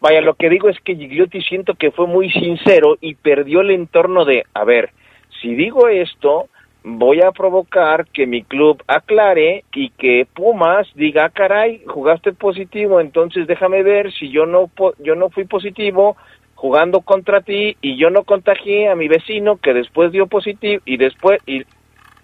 [0.00, 3.70] Vaya, lo que digo es que Gigliotti siento que fue muy sincero y perdió el
[3.70, 4.90] entorno de, a ver,
[5.40, 6.48] si digo esto,
[6.84, 13.00] voy a provocar que mi club aclare y que Pumas diga, ah, caray, jugaste positivo,
[13.00, 16.16] entonces déjame ver si yo no yo no fui positivo
[16.54, 20.96] jugando contra ti y yo no contagié a mi vecino que después dio positivo y
[20.96, 21.64] después y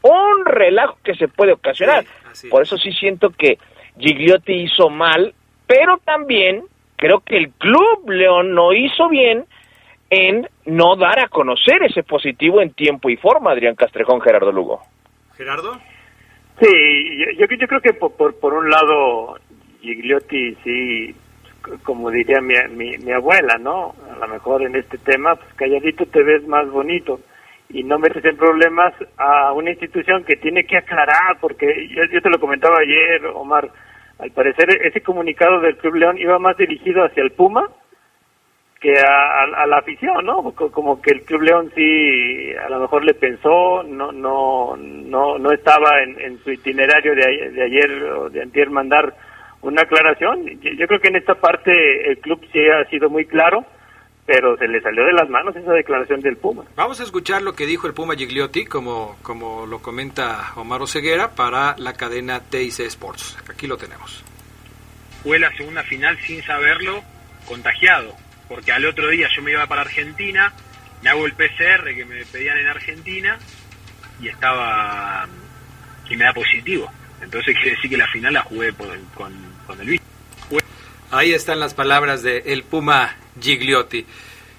[0.03, 2.05] un relajo que se puede ocasionar.
[2.51, 3.59] Por eso sí siento que
[3.99, 5.35] Gigliotti hizo mal,
[5.67, 6.65] pero también
[6.97, 9.45] creo que el club León no hizo bien
[10.15, 14.83] en no dar a conocer ese positivo en tiempo y forma, Adrián Castrejón, Gerardo Lugo.
[15.37, 15.79] Gerardo.
[16.61, 19.37] Sí, yo, yo creo que por, por, un lado,
[19.81, 21.15] Gigliotti sí,
[21.83, 22.55] como diría mi,
[22.99, 23.95] mi, abuela, ¿no?
[24.15, 27.21] A lo mejor en este tema, pues calladito te ves más bonito
[27.71, 32.23] y no metes en problemas a una institución que tiene que aclarar, porque yo, yo
[32.23, 33.69] te lo comentaba ayer, Omar,
[34.21, 37.69] al parecer ese comunicado del Club León iba más dirigido hacia el Puma
[38.85, 40.53] que a, la afición, ¿no?
[40.53, 45.53] Como que el Club León sí a lo mejor le pensó, no no no no
[45.53, 49.17] estaba en, su itinerario de, de, ayer o de antier mandar
[49.63, 50.61] una aclaración.
[50.61, 53.65] Yo, creo que en esta parte el club sí ha sido muy claro,
[54.27, 56.65] pero se le salió de las manos esa declaración del Puma.
[56.77, 61.31] Vamos a escuchar lo que dijo el Puma Gigliotti, como, como lo comenta Omar Oseguera,
[61.31, 63.39] para la cadena TIC Sports.
[63.51, 64.23] Aquí lo tenemos.
[65.23, 67.01] Fue la segunda final sin saberlo,
[67.49, 68.24] contagiado
[68.55, 70.53] porque al otro día yo me iba para Argentina,
[71.03, 73.37] me hago el PCR que me pedían en Argentina
[74.21, 75.27] y estaba
[76.09, 76.89] y me da positivo.
[77.21, 79.35] Entonces quiere decir que la final la jugué con,
[79.67, 80.05] con el bicho.
[81.11, 84.07] Ahí están las palabras de el Puma Gigliotti.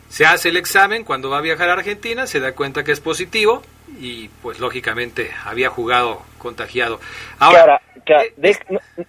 [0.10, 3.00] Se hace el examen cuando va a viajar a Argentina, se da cuenta que es
[3.00, 3.62] positivo
[4.02, 7.00] y pues lógicamente había jugado contagiado.
[7.40, 8.34] Ahora, eh,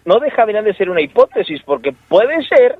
[0.04, 2.78] no, deja de ser una hipótesis porque puede ser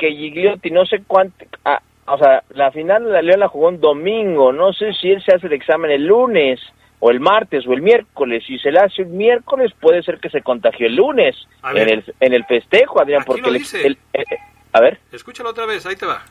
[0.00, 3.68] que Gigliotti no sé cuánto, ah, o sea, la final de la León la jugó
[3.68, 6.58] un domingo, no sé si él se hace el examen el lunes
[7.00, 10.30] o el martes o el miércoles, si se le hace el miércoles puede ser que
[10.30, 11.36] se contagió el lunes
[11.74, 14.24] en el, en el festejo, Adrián, porque el, eh, eh,
[14.72, 14.98] a ver.
[15.12, 16.22] Escúchalo otra vez, ahí te va.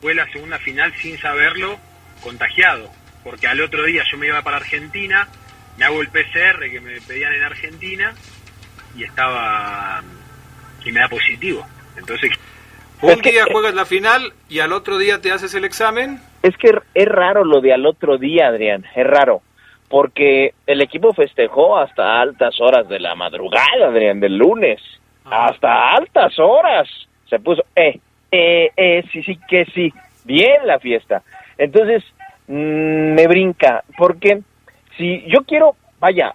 [0.00, 1.76] Fue la segunda final sin saberlo,
[2.22, 2.88] contagiado,
[3.24, 5.28] porque al otro día yo me iba para Argentina,
[5.76, 8.14] me hago el PCR que me pedían en Argentina
[8.96, 10.02] y estaba
[10.82, 11.66] y me da positivo.
[11.96, 12.30] Entonces
[13.02, 16.20] un día juegas la final y al otro día te haces el examen.
[16.42, 19.42] Es que es raro lo de al otro día, Adrián, es raro.
[19.88, 24.80] Porque el equipo festejó hasta altas horas de la madrugada, Adrián, del lunes.
[25.24, 26.88] Hasta altas horas.
[27.28, 27.98] Se puso, eh,
[28.30, 29.92] eh, eh, sí, sí, que sí.
[30.24, 31.22] Bien la fiesta.
[31.58, 32.02] Entonces,
[32.46, 33.84] mm, me brinca.
[33.98, 34.40] Porque
[34.96, 36.34] si yo quiero, vaya,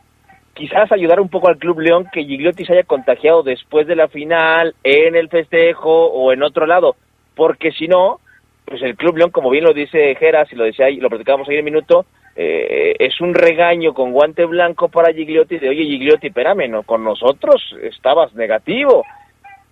[0.57, 4.07] quizás ayudar un poco al Club León que Gigliotti se haya contagiado después de la
[4.07, 6.95] final, en el festejo o en otro lado,
[7.35, 8.19] porque si no,
[8.65, 11.47] pues el Club León, como bien lo dice Geras y lo decía ahí, lo platicábamos
[11.47, 16.27] ahí en minuto, eh, es un regaño con guante blanco para Gigliotti de, oye Gigliotti,
[16.27, 19.03] espérame, no, con nosotros estabas negativo.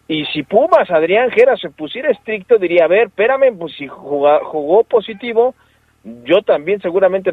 [0.07, 4.83] Y si Pumas, Adrián Geras, se pusiera estricto, diría, a ver, espérame, pues si jugó,
[4.83, 5.55] positivo,
[6.03, 7.31] yo también seguramente...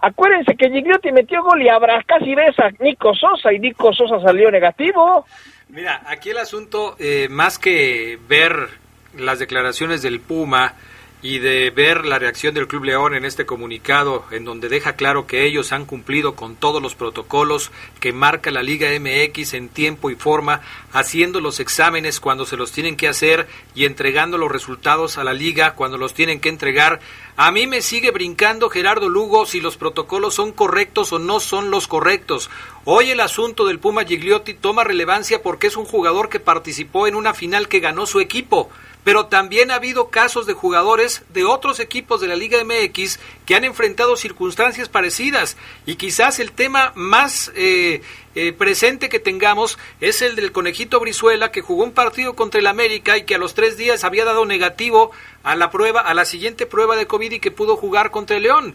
[0.00, 4.20] Acuérdense que Gigliotti metió gol y Abra casi ves a Nico Sosa y Nico Sosa
[4.20, 5.26] salió negativo.
[5.68, 8.68] Mira, aquí el asunto, eh, más que ver
[9.16, 10.74] las declaraciones del Puma,
[11.20, 15.26] y de ver la reacción del Club León en este comunicado, en donde deja claro
[15.26, 20.10] que ellos han cumplido con todos los protocolos que marca la Liga MX en tiempo
[20.10, 20.60] y forma,
[20.92, 25.32] haciendo los exámenes cuando se los tienen que hacer y entregando los resultados a la
[25.32, 27.00] liga cuando los tienen que entregar.
[27.40, 31.70] A mí me sigue brincando Gerardo Lugo si los protocolos son correctos o no son
[31.70, 32.50] los correctos.
[32.84, 37.14] Hoy el asunto del Puma Gigliotti toma relevancia porque es un jugador que participó en
[37.14, 38.70] una final que ganó su equipo
[39.08, 43.54] pero también ha habido casos de jugadores de otros equipos de la Liga MX que
[43.54, 48.02] han enfrentado circunstancias parecidas y quizás el tema más eh,
[48.34, 52.66] eh, presente que tengamos es el del conejito Brizuela que jugó un partido contra el
[52.66, 55.10] América y que a los tres días había dado negativo
[55.42, 58.44] a la prueba, a la siguiente prueba de COVID y que pudo jugar contra el
[58.44, 58.74] León.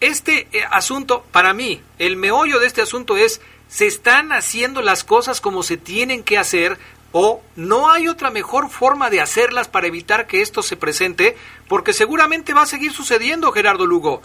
[0.00, 5.04] Este eh, asunto, para mí, el meollo de este asunto es se están haciendo las
[5.04, 6.78] cosas como se tienen que hacer
[7.16, 11.36] o no hay otra mejor forma de hacerlas para evitar que esto se presente,
[11.68, 14.20] porque seguramente va a seguir sucediendo, Gerardo Lugo.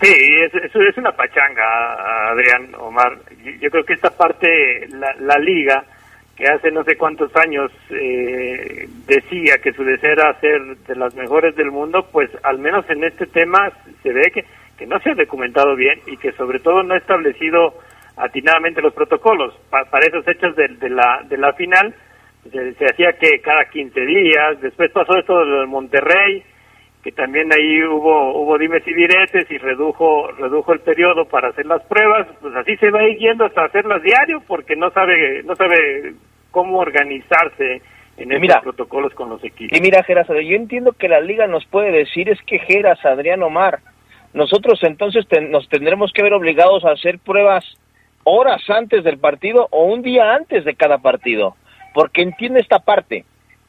[0.00, 3.18] Sí, eso es, una pachanga, Adrián Omar.
[3.60, 5.84] Yo, creo que esta parte, la, liga,
[6.36, 11.14] que hace no sé cuántos años eh, decía que su deseo era ser de las
[11.16, 13.72] mejores del mundo, pues al menos en este tema
[14.02, 14.44] se ve que,
[14.78, 17.74] que no se ha documentado bien y que sobre todo no ha establecido
[18.16, 19.52] atinadamente los protocolos.
[19.70, 21.94] para esos hechos de, la, de la final
[22.50, 26.42] se, hacía que cada 15 días, después pasó esto del Monterrey,
[27.08, 31.64] que también ahí hubo hubo dimes y diretes y redujo redujo el periodo para hacer
[31.64, 36.12] las pruebas, pues así se va yendo hasta hacerlas diario porque no sabe no sabe
[36.50, 37.80] cómo organizarse
[38.18, 39.78] en esos protocolos con los equipos.
[39.78, 43.42] Y mira, Geras, yo entiendo que la liga nos puede decir es que Geras, Adrián
[43.42, 43.78] Omar,
[44.34, 47.64] nosotros entonces nos tendremos que ver obligados a hacer pruebas
[48.24, 51.56] horas antes del partido o un día antes de cada partido,
[51.94, 53.24] porque entiende esta parte.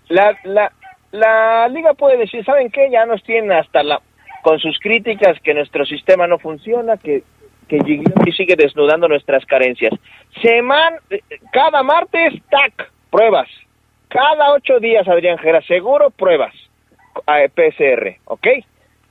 [0.09, 0.71] La, la,
[1.12, 2.89] la liga puede decir, ¿saben qué?
[2.91, 4.01] Ya nos tienen hasta la
[4.41, 7.24] con sus críticas que nuestro sistema no funciona, que
[7.68, 9.93] que sigue desnudando nuestras carencias.
[10.41, 10.95] Seman,
[11.51, 13.47] cada martes, tac, pruebas.
[14.07, 16.55] Cada ocho días, Adrián Jera, seguro pruebas.
[17.26, 18.47] PCR, ¿ok?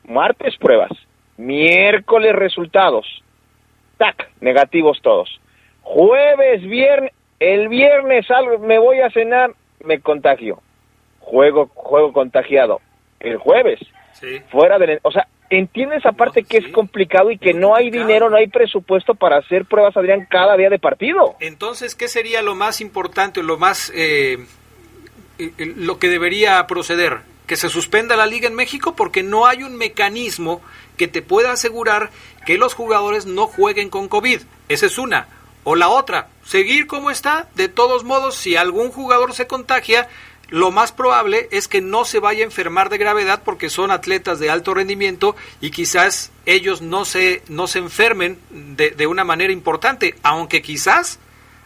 [0.09, 0.91] Martes, pruebas.
[1.37, 3.07] Miércoles, resultados
[3.99, 5.41] tac, negativos todos.
[5.83, 9.51] Jueves, viernes, el viernes salgo, me voy a cenar,
[9.85, 10.63] me contagio.
[11.31, 12.81] Juego, juego contagiado.
[13.21, 13.81] El jueves,
[14.51, 18.37] fuera de, o sea, entiendes aparte que es complicado y que no hay dinero, no
[18.37, 21.37] hay presupuesto para hacer pruebas, Adrián, cada día de partido.
[21.41, 24.39] Entonces, ¿qué sería lo más importante, lo más, eh,
[25.39, 27.19] eh, lo que debería proceder?
[27.47, 30.63] Que se suspenda la liga en México porque no hay un mecanismo
[30.97, 32.11] que te pueda asegurar
[32.47, 34.41] que los jugadores no jueguen con COVID.
[34.69, 35.29] Esa es una.
[35.65, 37.49] O la otra, seguir como está.
[37.55, 40.09] De todos modos, si algún jugador se contagia,
[40.49, 44.39] lo más probable es que no se vaya a enfermar de gravedad porque son atletas
[44.39, 49.53] de alto rendimiento y quizás ellos no se, no se enfermen de, de una manera
[49.53, 51.19] importante, aunque quizás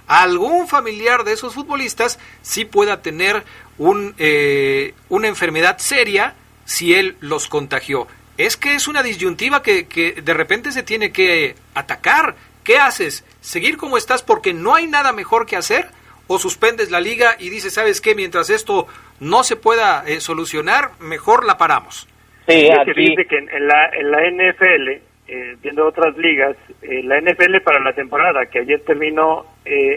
[0.06, 3.44] algún familiar de esos futbolistas sí pueda tener
[3.78, 9.86] un, eh, una enfermedad seria si él los contagió es que es una disyuntiva que,
[9.86, 12.34] que de repente se tiene que atacar.
[12.64, 13.24] ¿Qué haces?
[13.40, 15.90] ¿Seguir como estás porque no hay nada mejor que hacer?
[16.32, 18.86] ¿O suspendes la liga y dices, sabes qué, mientras esto
[19.20, 22.08] no se pueda eh, solucionar, mejor la paramos?
[22.48, 22.92] Sí, aquí...
[22.94, 24.88] dice que en la, en la NFL,
[25.28, 29.44] eh, viendo otras ligas, eh, la NFL para la temporada que ayer terminó,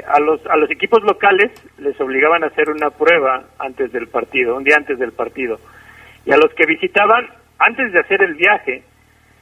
[0.07, 4.57] a, los, a los equipos locales les obligaban a hacer una prueba antes del partido,
[4.57, 5.57] un día antes del partido.
[6.25, 7.29] Y a los que visitaban
[7.59, 8.83] antes de hacer el viaje,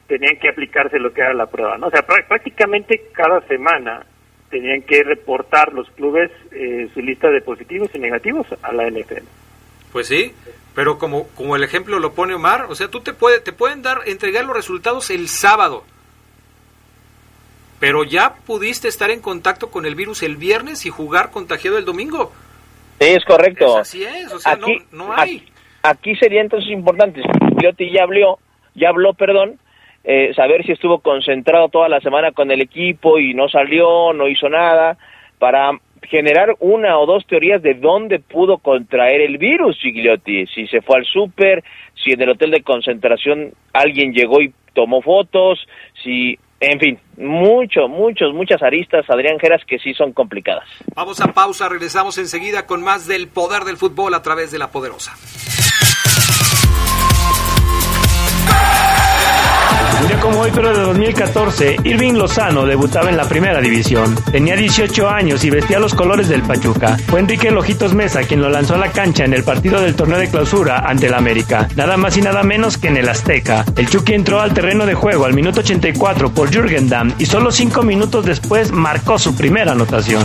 [0.06, 1.88] tenían que aplicarse lo que era la prueba, ¿no?
[1.88, 4.06] O sea, prácticamente cada semana
[4.54, 9.24] tenían que reportar los clubes eh, su lista de positivos y negativos a la NFL.
[9.92, 10.32] Pues sí,
[10.76, 13.82] pero como, como el ejemplo lo pone Omar, o sea, tú te, puede, te pueden
[13.82, 15.82] dar, entregar los resultados el sábado,
[17.80, 21.84] pero ya pudiste estar en contacto con el virus el viernes y jugar contagiado el
[21.84, 22.32] domingo.
[23.00, 23.78] Sí, es correcto.
[23.78, 25.48] así es, o sea, no, no hay.
[25.82, 28.38] Aquí sería entonces importante, Gigliotti ya habló,
[28.76, 29.58] ya habló, perdón,
[30.04, 34.28] eh, saber si estuvo concentrado toda la semana con el equipo y no salió, no
[34.28, 34.98] hizo nada,
[35.38, 40.82] para generar una o dos teorías de dónde pudo contraer el virus Gigliotti, si se
[40.82, 45.66] fue al súper, si en el hotel de concentración alguien llegó y tomó fotos,
[46.02, 50.64] si en fin, mucho, muchos, muchas aristas, Adrián Geras, que sí son complicadas.
[50.94, 54.70] Vamos a pausa, regresamos enseguida con más del poder del fútbol a través de la
[54.70, 55.12] poderosa.
[60.20, 64.14] Como hoy, pero de 2014, Irving Lozano debutaba en la primera división.
[64.30, 66.96] Tenía 18 años y vestía los colores del Pachuca.
[67.06, 70.18] Fue Enrique Lojitos Mesa quien lo lanzó a la cancha en el partido del torneo
[70.18, 71.68] de clausura ante el América.
[71.76, 73.64] Nada más y nada menos que en el Azteca.
[73.76, 77.50] El Chucky entró al terreno de juego al minuto 84 por Jürgen Damm y solo
[77.50, 80.24] 5 minutos después marcó su primera anotación.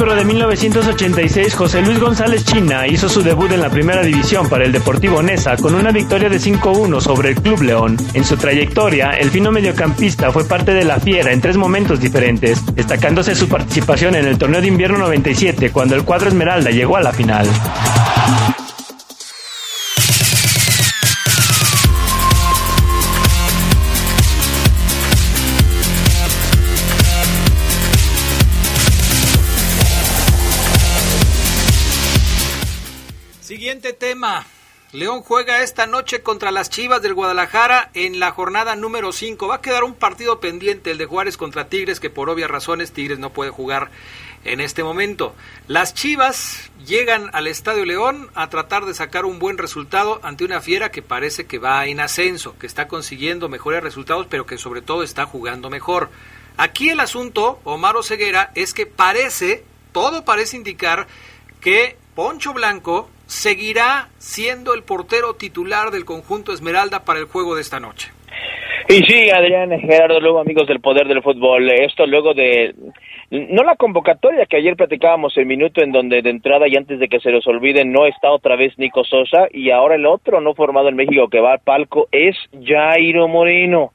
[0.00, 4.64] Pero de 1986, José Luis González China hizo su debut en la primera división para
[4.64, 7.98] el Deportivo Nesa con una victoria de 5-1 sobre el Club León.
[8.14, 12.64] En su trayectoria, el fino mediocampista fue parte de la fiera en tres momentos diferentes,
[12.74, 17.02] destacándose su participación en el torneo de invierno 97 cuando el cuadro Esmeralda llegó a
[17.02, 17.46] la final.
[33.80, 34.46] Tema.
[34.92, 39.48] León juega esta noche contra las Chivas del Guadalajara en la jornada número 5.
[39.48, 42.92] Va a quedar un partido pendiente, el de Juárez contra Tigres, que por obvias razones
[42.92, 43.90] Tigres no puede jugar
[44.44, 45.34] en este momento.
[45.66, 50.60] Las Chivas llegan al Estadio León a tratar de sacar un buen resultado ante una
[50.60, 54.82] fiera que parece que va en ascenso, que está consiguiendo mejores resultados, pero que sobre
[54.82, 56.10] todo está jugando mejor.
[56.58, 61.06] Aquí el asunto, Omar Ceguera, es que parece, todo parece indicar
[61.62, 67.62] que Poncho Blanco seguirá siendo el portero titular del conjunto Esmeralda para el juego de
[67.62, 68.10] esta noche.
[68.88, 72.74] Y sí, Adrián, Gerardo, luego amigos del poder del fútbol, esto luego de,
[73.30, 77.06] no la convocatoria que ayer platicábamos el minuto en donde de entrada y antes de
[77.06, 80.54] que se los olviden no está otra vez Nico Sosa y ahora el otro no
[80.54, 83.92] formado en México que va al palco es Jairo Moreno,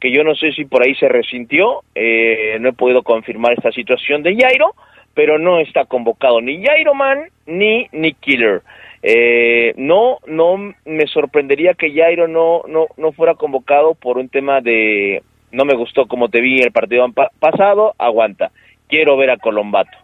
[0.00, 3.70] que yo no sé si por ahí se resintió, eh, no he podido confirmar esta
[3.70, 4.74] situación de Jairo,
[5.14, 8.62] pero no está convocado ni Jairo Man ni Nick Killer.
[9.02, 14.60] Eh, no, no me sorprendería que Jairo no, no, no fuera convocado por un tema
[14.60, 17.06] de no me gustó como te vi el partido
[17.38, 18.50] pasado, aguanta,
[18.88, 19.96] quiero ver a Colombato.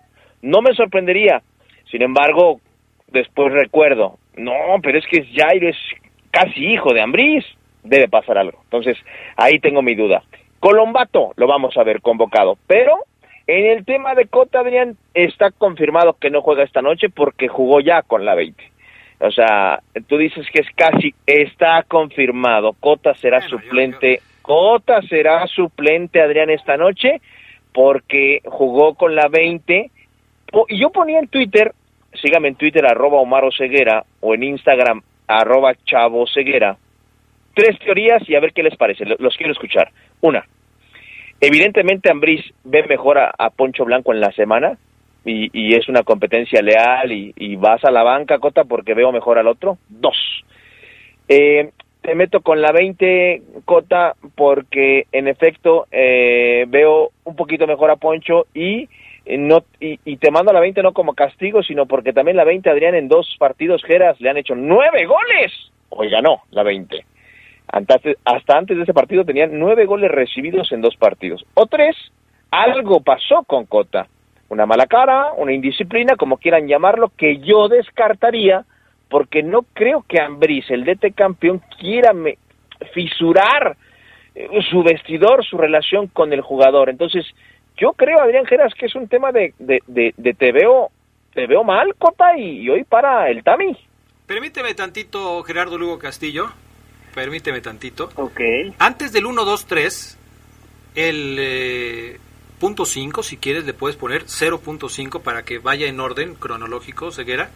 [0.43, 1.43] No me sorprendería,
[1.91, 2.61] sin embargo,
[3.09, 4.53] después recuerdo, no,
[4.83, 5.77] pero es que Jairo es
[6.31, 7.45] casi hijo de Ambriz,
[7.83, 8.61] debe pasar algo.
[8.65, 8.97] Entonces,
[9.37, 10.23] ahí tengo mi duda.
[10.61, 12.99] Colombato lo vamos a ver convocado, pero
[13.49, 17.81] en el tema de Cota, Adrián, está confirmado que no juega esta noche porque jugó
[17.81, 18.63] ya con la 20.
[19.21, 22.75] O sea, tú dices que es casi, está confirmado.
[22.75, 24.21] Cota será suplente.
[24.43, 27.21] Cota será suplente, Adrián, esta noche
[27.73, 29.91] porque jugó con la 20.
[30.69, 31.73] Y yo ponía en Twitter,
[32.15, 36.77] sígame en Twitter, arroba Omar Ceguera, o en Instagram, arroba Chavo Ceguera,
[37.55, 39.05] tres teorías y a ver qué les parece.
[39.19, 39.91] Los quiero escuchar.
[40.21, 40.45] Una,
[41.41, 44.77] Evidentemente Ambriz ve mejor a, Poncho Blanco en la semana
[45.25, 49.47] y, es una competencia leal y, vas a la banca, Cota, porque veo mejor al
[49.47, 49.79] otro.
[49.89, 50.17] Dos.
[51.29, 51.71] Eh,
[52.01, 57.97] te meto con la 20, Cota, porque en efecto eh, veo un poquito mejor a
[57.97, 58.89] Poncho y,
[59.27, 62.69] no, y, te mando a la 20 no como castigo, sino porque también la 20,
[62.71, 65.53] Adrián, en dos partidos Geras le han hecho nueve goles.
[65.91, 67.05] Oiga, no, la 20
[67.71, 71.45] hasta antes de ese partido tenían nueve goles recibidos en dos partidos.
[71.55, 71.97] O tres,
[72.51, 74.07] algo pasó con Cota.
[74.49, 78.65] Una mala cara, una indisciplina, como quieran llamarlo, que yo descartaría
[79.11, 82.13] porque no creo que Ambriz, el DT campeón, quiera
[82.93, 83.77] fisurar
[84.35, 86.89] eh, su vestidor, su relación con el jugador.
[86.91, 87.27] Entonces,
[87.77, 90.91] yo creo, Adrián Geras, que es un tema de, de, de, te veo
[91.35, 93.77] te veo mal, Cota, y, y hoy para el Tami.
[94.27, 96.49] Permíteme tantito, Gerardo Lugo Castillo
[97.19, 98.11] permíteme tantito.
[98.15, 98.41] Ok.
[98.79, 100.19] Antes del 1, 2, 3,
[100.95, 102.21] el eh,
[102.61, 107.51] punto 5, si quieres, le puedes poner 0.5 para que vaya en orden cronológico, ceguera.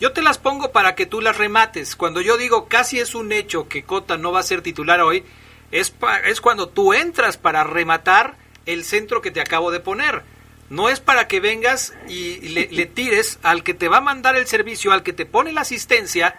[0.00, 1.96] Yo te las pongo para que tú las remates.
[1.96, 5.24] Cuando yo digo casi es un hecho que Cota no va a ser titular hoy,
[5.70, 5.94] es,
[6.26, 8.36] es cuando tú entras para rematar
[8.66, 10.24] el centro que te acabo de poner.
[10.68, 14.36] No es para que vengas y le, le, tires al que te va a mandar
[14.36, 16.38] el servicio, al que te pone la asistencia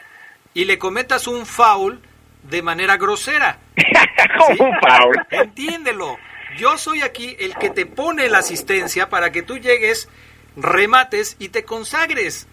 [0.53, 2.01] y le cometas un foul
[2.44, 3.60] de manera grosera.
[5.32, 6.18] Entiéndelo.
[6.58, 10.10] Yo soy aquí el que te pone la asistencia para que tú llegues,
[10.58, 12.48] remates y te consagres.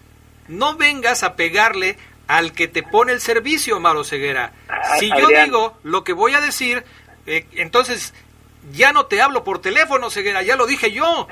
[0.47, 4.53] No vengas a pegarle al que te pone el servicio, Maro Ceguera.
[4.99, 6.83] Si yo digo lo que voy a decir,
[7.25, 8.13] eh, entonces
[8.71, 11.27] ya no te hablo por teléfono, Ceguera, ya lo dije yo.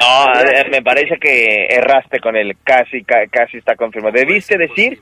[0.00, 0.26] No,
[0.70, 4.14] me parece que erraste con el casi, casi está confirmado.
[4.14, 5.00] Debiste decir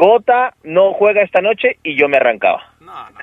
[0.00, 2.72] Cota no juega esta noche y yo me arrancaba.
[2.80, 3.18] No, no.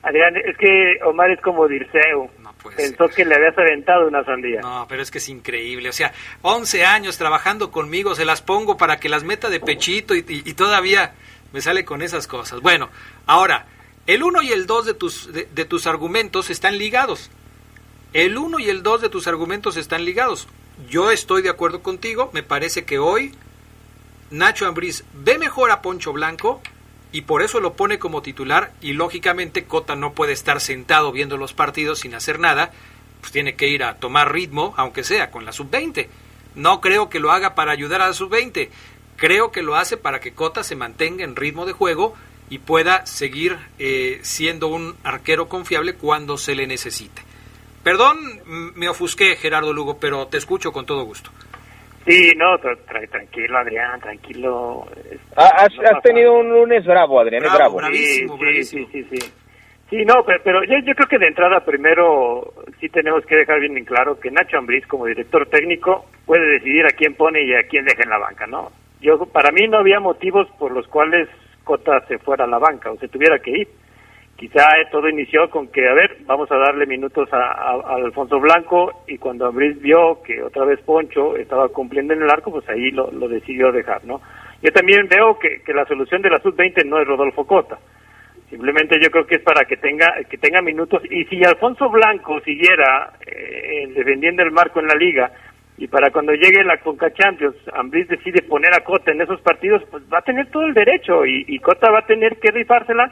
[0.00, 2.30] Adrián, es que Omar es como Dirceu.
[2.74, 4.62] Pensó que le habías aventado una sandía.
[4.62, 5.90] No, pero es que es increíble.
[5.90, 10.14] O sea, 11 años trabajando conmigo, se las pongo para que las meta de pechito
[10.14, 10.22] y,
[10.54, 11.12] todavía
[11.52, 12.62] me sale con esas cosas.
[12.62, 12.88] Bueno,
[13.26, 13.66] ahora,
[14.06, 17.30] el 1 y el 2 de tus, de, tus argumentos están ligados.
[18.14, 20.48] El 1 y el 2 de tus argumentos están ligados.
[20.88, 23.34] Yo estoy de acuerdo contigo, me parece que hoy
[24.30, 26.60] Nacho Ambriz ve mejor a Poncho Blanco
[27.12, 31.36] y por eso lo pone como titular y lógicamente Cota no puede estar sentado viendo
[31.36, 32.72] los partidos sin hacer nada,
[33.20, 36.08] pues tiene que ir a tomar ritmo, aunque sea con la sub-20.
[36.56, 38.68] No creo que lo haga para ayudar a la sub-20,
[39.16, 42.14] creo que lo hace para que Cota se mantenga en ritmo de juego
[42.50, 47.22] y pueda seguir eh, siendo un arquero confiable cuando se le necesite.
[47.82, 48.16] Perdón,
[48.46, 51.30] me ofusqué Gerardo Lugo, pero te escucho con todo gusto.
[52.06, 54.86] Sí, no, tranquilo, Adrián, tranquilo.
[55.36, 57.78] Ah, has, tenido un lunes bravo, Adrián, bravo.
[57.78, 59.32] Bravísimo, sí, Sí, sí, sí,
[59.88, 60.04] sí.
[60.04, 63.86] no, pero, yo, yo, creo que de entrada primero sí tenemos que dejar bien en
[63.86, 67.86] claro que Nacho Ambriz como director técnico puede decidir a quién pone y a quién
[67.86, 68.70] deja en la banca, ¿no?
[69.00, 71.28] Yo para mí no había motivos por los cuales
[71.64, 73.68] Cota se fuera a la banca o se tuviera que ir
[74.44, 79.16] quizá todo inició con que, a ver, vamos a darle minutos a, Alfonso Blanco y
[79.16, 83.08] cuando Abril vio que otra vez Poncho estaba cumpliendo en el arco, pues ahí lo,
[83.26, 84.20] decidió dejar, ¿no?
[84.62, 87.78] Yo también veo que, la solución de la sub-20 no es Rodolfo Cota.
[88.50, 92.38] Simplemente yo creo que es para que tenga que tenga minutos y si Alfonso Blanco
[92.40, 95.32] siguiera eh, defendiendo el marco en la liga
[95.78, 99.82] y para cuando llegue la Conca Champions, Ambris decide poner a Cota en esos partidos,
[99.90, 103.10] pues va a tener todo el derecho y Cota va a tener que rifársela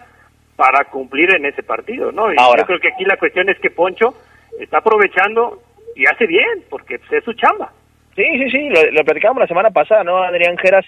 [0.57, 2.32] para cumplir en ese partido, ¿no?
[2.32, 4.14] Y yo creo que aquí la cuestión es que Poncho
[4.61, 5.62] está aprovechando
[5.96, 7.72] y hace bien, porque pues, es su chamba.
[8.14, 10.84] Sí, sí, sí, lo, lo platicábamos la semana pasada, ¿no, Adrián Geras?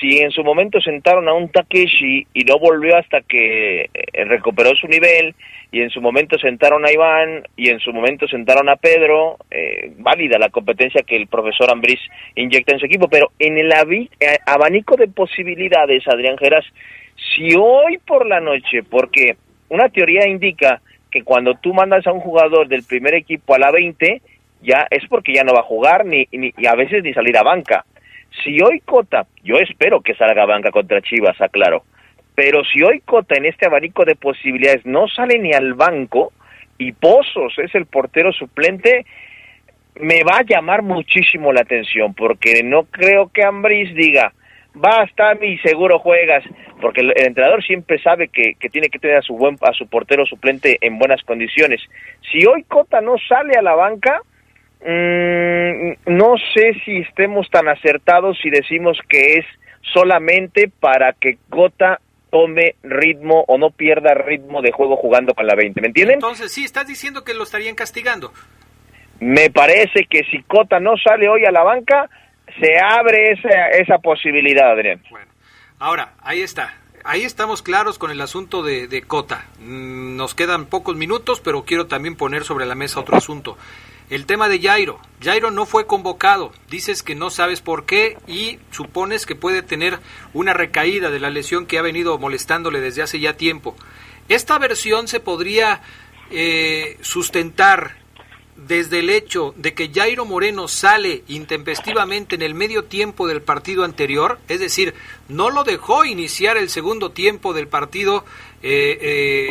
[0.00, 4.74] Si en su momento sentaron a un Takeshi y no volvió hasta que eh, recuperó
[4.76, 5.34] su nivel,
[5.70, 9.92] y en su momento sentaron a Iván, y en su momento sentaron a Pedro, eh,
[9.98, 12.00] válida la competencia que el profesor Ambriz
[12.34, 16.64] inyecta en su equipo, pero en el eh, abanico de posibilidades, Adrián Geras,
[17.18, 19.36] si hoy por la noche, porque
[19.68, 23.70] una teoría indica que cuando tú mandas a un jugador del primer equipo a la
[23.70, 24.22] 20,
[24.62, 27.42] ya es porque ya no va a jugar ni, y a veces ni salir a
[27.42, 27.84] banca.
[28.42, 31.84] Si hoy Cota, yo espero que salga a banca contra Chivas, aclaro,
[32.34, 36.32] pero si hoy Cota en este abanico de posibilidades no sale ni al banco
[36.76, 39.06] y Pozos es el portero suplente,
[40.00, 44.32] me va a llamar muchísimo la atención porque no creo que Ambris diga,
[44.78, 46.44] basta mi seguro juegas,
[46.80, 50.24] porque el, entrenador siempre sabe que, tiene que tener a su buen a su portero
[50.26, 51.80] suplente en buenas condiciones.
[52.30, 54.20] Si hoy Cota no sale a la banca,
[54.80, 59.46] mm, no sé si estemos tan acertados si decimos que es
[59.92, 62.00] solamente para que Cota
[62.30, 66.14] tome ritmo o no pierda ritmo de juego jugando con la 20, ¿me entienden?
[66.14, 68.32] Entonces sí, estás diciendo que lo estarían castigando.
[69.20, 72.08] Me parece que si Cota no sale hoy a la banca,
[72.60, 75.02] se abre esa, esa posibilidad, Adrián.
[75.10, 75.30] Bueno,
[75.78, 76.74] ahora, ahí está.
[77.04, 79.46] Ahí estamos claros con el asunto de, de Cota.
[79.60, 83.56] Mm, nos quedan pocos minutos, pero quiero también poner sobre la mesa otro asunto.
[84.10, 85.00] El tema de Jairo.
[85.22, 86.52] Jairo no fue convocado.
[86.70, 89.98] Dices que no sabes por qué y supones que puede tener
[90.32, 93.76] una recaída de la lesión que ha venido molestándole desde hace ya tiempo.
[94.28, 95.82] Esta versión se podría
[96.30, 97.96] eh, sustentar
[98.66, 103.84] desde el hecho de que Jairo Moreno sale intempestivamente en el medio tiempo del partido
[103.84, 104.94] anterior, es decir,
[105.28, 108.24] no lo dejó iniciar el segundo tiempo del partido
[108.60, 108.98] eh,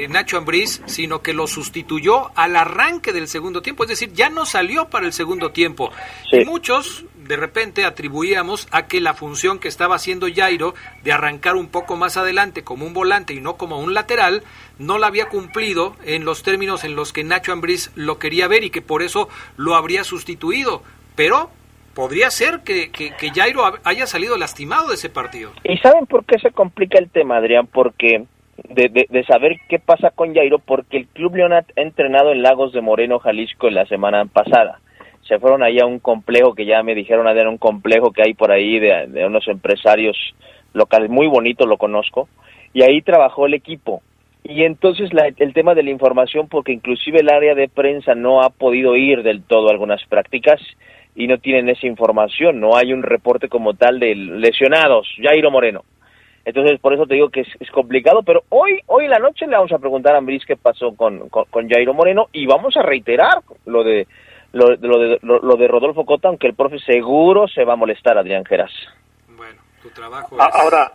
[0.03, 4.29] eh, Nacho Ambriz, sino que lo sustituyó al arranque del segundo tiempo, es decir, ya
[4.29, 5.89] no salió para el segundo tiempo.
[6.33, 10.73] Y muchos de repente atribuíamos a que la función que estaba haciendo Jairo
[11.03, 14.43] de arrancar un poco más adelante como un volante y no como un lateral,
[14.79, 18.63] no la había cumplido en los términos en los que Nacho Ambriz lo quería ver
[18.63, 20.83] y que por eso lo habría sustituido.
[21.15, 21.49] Pero
[21.93, 25.51] podría ser que, que, Jairo haya salido lastimado de ese partido.
[25.63, 27.67] ¿Y saben por qué se complica el tema, Adrián?
[27.67, 28.25] Porque
[28.69, 32.71] de, de, saber qué pasa con Jairo, porque el Club León ha entrenado en Lagos
[32.71, 34.79] de Moreno, Jalisco, la semana pasada
[35.27, 38.33] se fueron ahí a un complejo que ya me dijeron era un complejo que hay
[38.33, 40.17] por ahí de, unos empresarios
[40.73, 42.29] locales, muy bonito, lo conozco,
[42.73, 44.01] y ahí trabajó el equipo.
[44.43, 48.49] Y entonces el tema de la información, porque inclusive el área de prensa no ha
[48.49, 50.61] podido ir del todo a algunas prácticas
[51.15, 55.83] y no tienen esa información, no hay un reporte como tal de lesionados, Jairo Moreno.
[56.45, 59.57] Entonces, por eso te digo que es, complicado, pero hoy hoy en la noche le
[59.57, 63.41] vamos a preguntar a Ambris qué pasó con, con Jairo Moreno y vamos a reiterar
[63.65, 64.07] lo de
[64.57, 68.45] lo, de, lo, de Rodolfo Cota, aunque el profe seguro se va a molestar, Adrián
[68.45, 68.71] Geras.
[69.35, 70.91] Bueno, tu trabajo Ahora,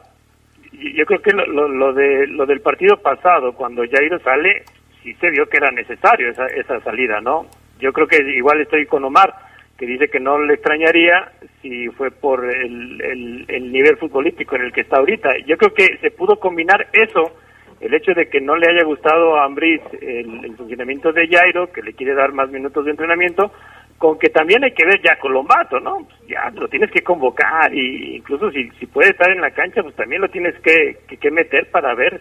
[0.73, 4.65] yo creo que lo, lo, de, lo del partido pasado, cuando Jairo sale,
[5.03, 7.47] sí se vio que era necesario esa, esa salida, ¿no?
[7.79, 9.35] Yo creo que igual estoy con Omar,
[9.77, 14.73] que dice que no le extrañaría si fue por el, el, nivel futbolístico en el
[14.73, 15.31] que está ahorita.
[15.47, 17.37] Yo creo que se pudo combinar eso,
[17.83, 21.83] el hecho de que no le haya gustado a Ambris el, funcionamiento de Jairo, que
[21.83, 23.51] le quiere dar más minutos de entrenamiento,
[23.99, 26.07] con que también hay que ver ya Colombato, ¿no?
[26.07, 29.83] Pues ya lo tienes que convocar y incluso si, si puede estar en la cancha,
[29.83, 32.21] pues también lo tienes que, que, meter para ver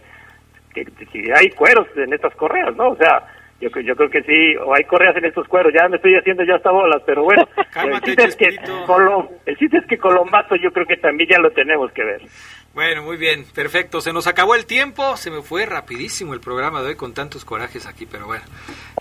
[0.73, 2.89] que, si hay cueros en estas correas, ¿no?
[2.89, 3.23] O sea,
[3.59, 6.43] yo, yo creo que sí, o hay correas en estos cueros, ya me estoy haciendo
[6.43, 7.47] ya hasta bolas, pero bueno,
[7.85, 8.45] el, chiste es que
[9.45, 12.21] el chiste es que Colombato yo creo que también ya lo tenemos que ver.
[12.73, 13.99] Bueno, muy bien, perfecto.
[13.99, 17.43] Se nos acabó el tiempo, se me fue rapidísimo el programa de hoy con tantos
[17.43, 18.45] corajes aquí, pero bueno,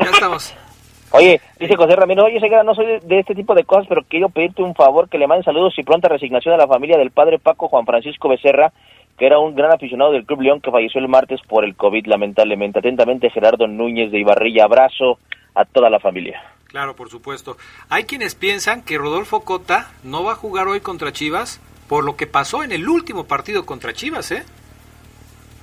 [0.00, 0.54] ya estamos.
[1.12, 4.28] Oye, dice José Ramírez, oye, Segura, no soy de, este tipo de cosas, pero quiero
[4.28, 7.40] pedirte un favor, que le manden saludos y pronta resignación a la familia del padre
[7.40, 8.72] Paco Juan Francisco Becerra,
[9.18, 12.06] que era un gran aficionado del Club León que falleció el martes por el COVID,
[12.06, 12.78] lamentablemente.
[12.78, 14.64] Atentamente, Gerardo Núñez de Ibarrilla.
[14.64, 15.18] Abrazo
[15.56, 16.40] a toda la familia.
[16.68, 17.56] Claro, por supuesto.
[17.88, 21.60] Hay quienes piensan que Rodolfo Cota no va a jugar hoy contra Chivas
[21.90, 24.44] por lo que pasó en el último partido contra Chivas, ¿eh?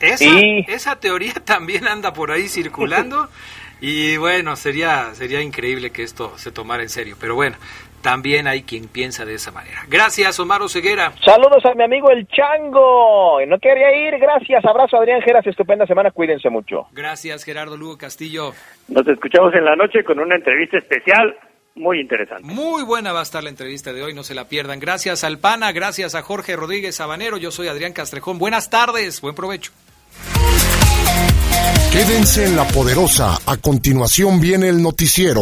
[0.01, 0.29] Esa,
[0.67, 3.29] esa teoría también anda por ahí circulando
[3.79, 7.15] y bueno, sería, sería increíble que esto se tomara en serio.
[7.17, 7.55] Pero bueno,
[8.01, 9.85] también hay quien piensa de esa manera.
[9.87, 11.13] Gracias, Omar Ceguera.
[11.23, 13.39] Saludos a mi amigo el Chango.
[13.47, 14.65] No quería ir, gracias.
[14.65, 15.47] Abrazo, Adrián Geras.
[15.47, 16.87] Estupenda semana, cuídense mucho.
[16.91, 18.51] Gracias, Gerardo Lugo Castillo.
[18.89, 21.37] Nos escuchamos en la noche con una entrevista especial
[21.77, 22.43] muy interesante.
[22.43, 24.79] Muy buena va a estar la entrevista de hoy, no se la pierdan.
[24.79, 27.37] Gracias al PANA, gracias a Jorge Rodríguez Sabanero.
[27.37, 28.39] Yo soy Adrián Castrejón.
[28.39, 29.71] Buenas tardes, buen provecho.
[31.91, 33.39] Quédense en la poderosa.
[33.45, 35.41] A continuación viene el noticiero.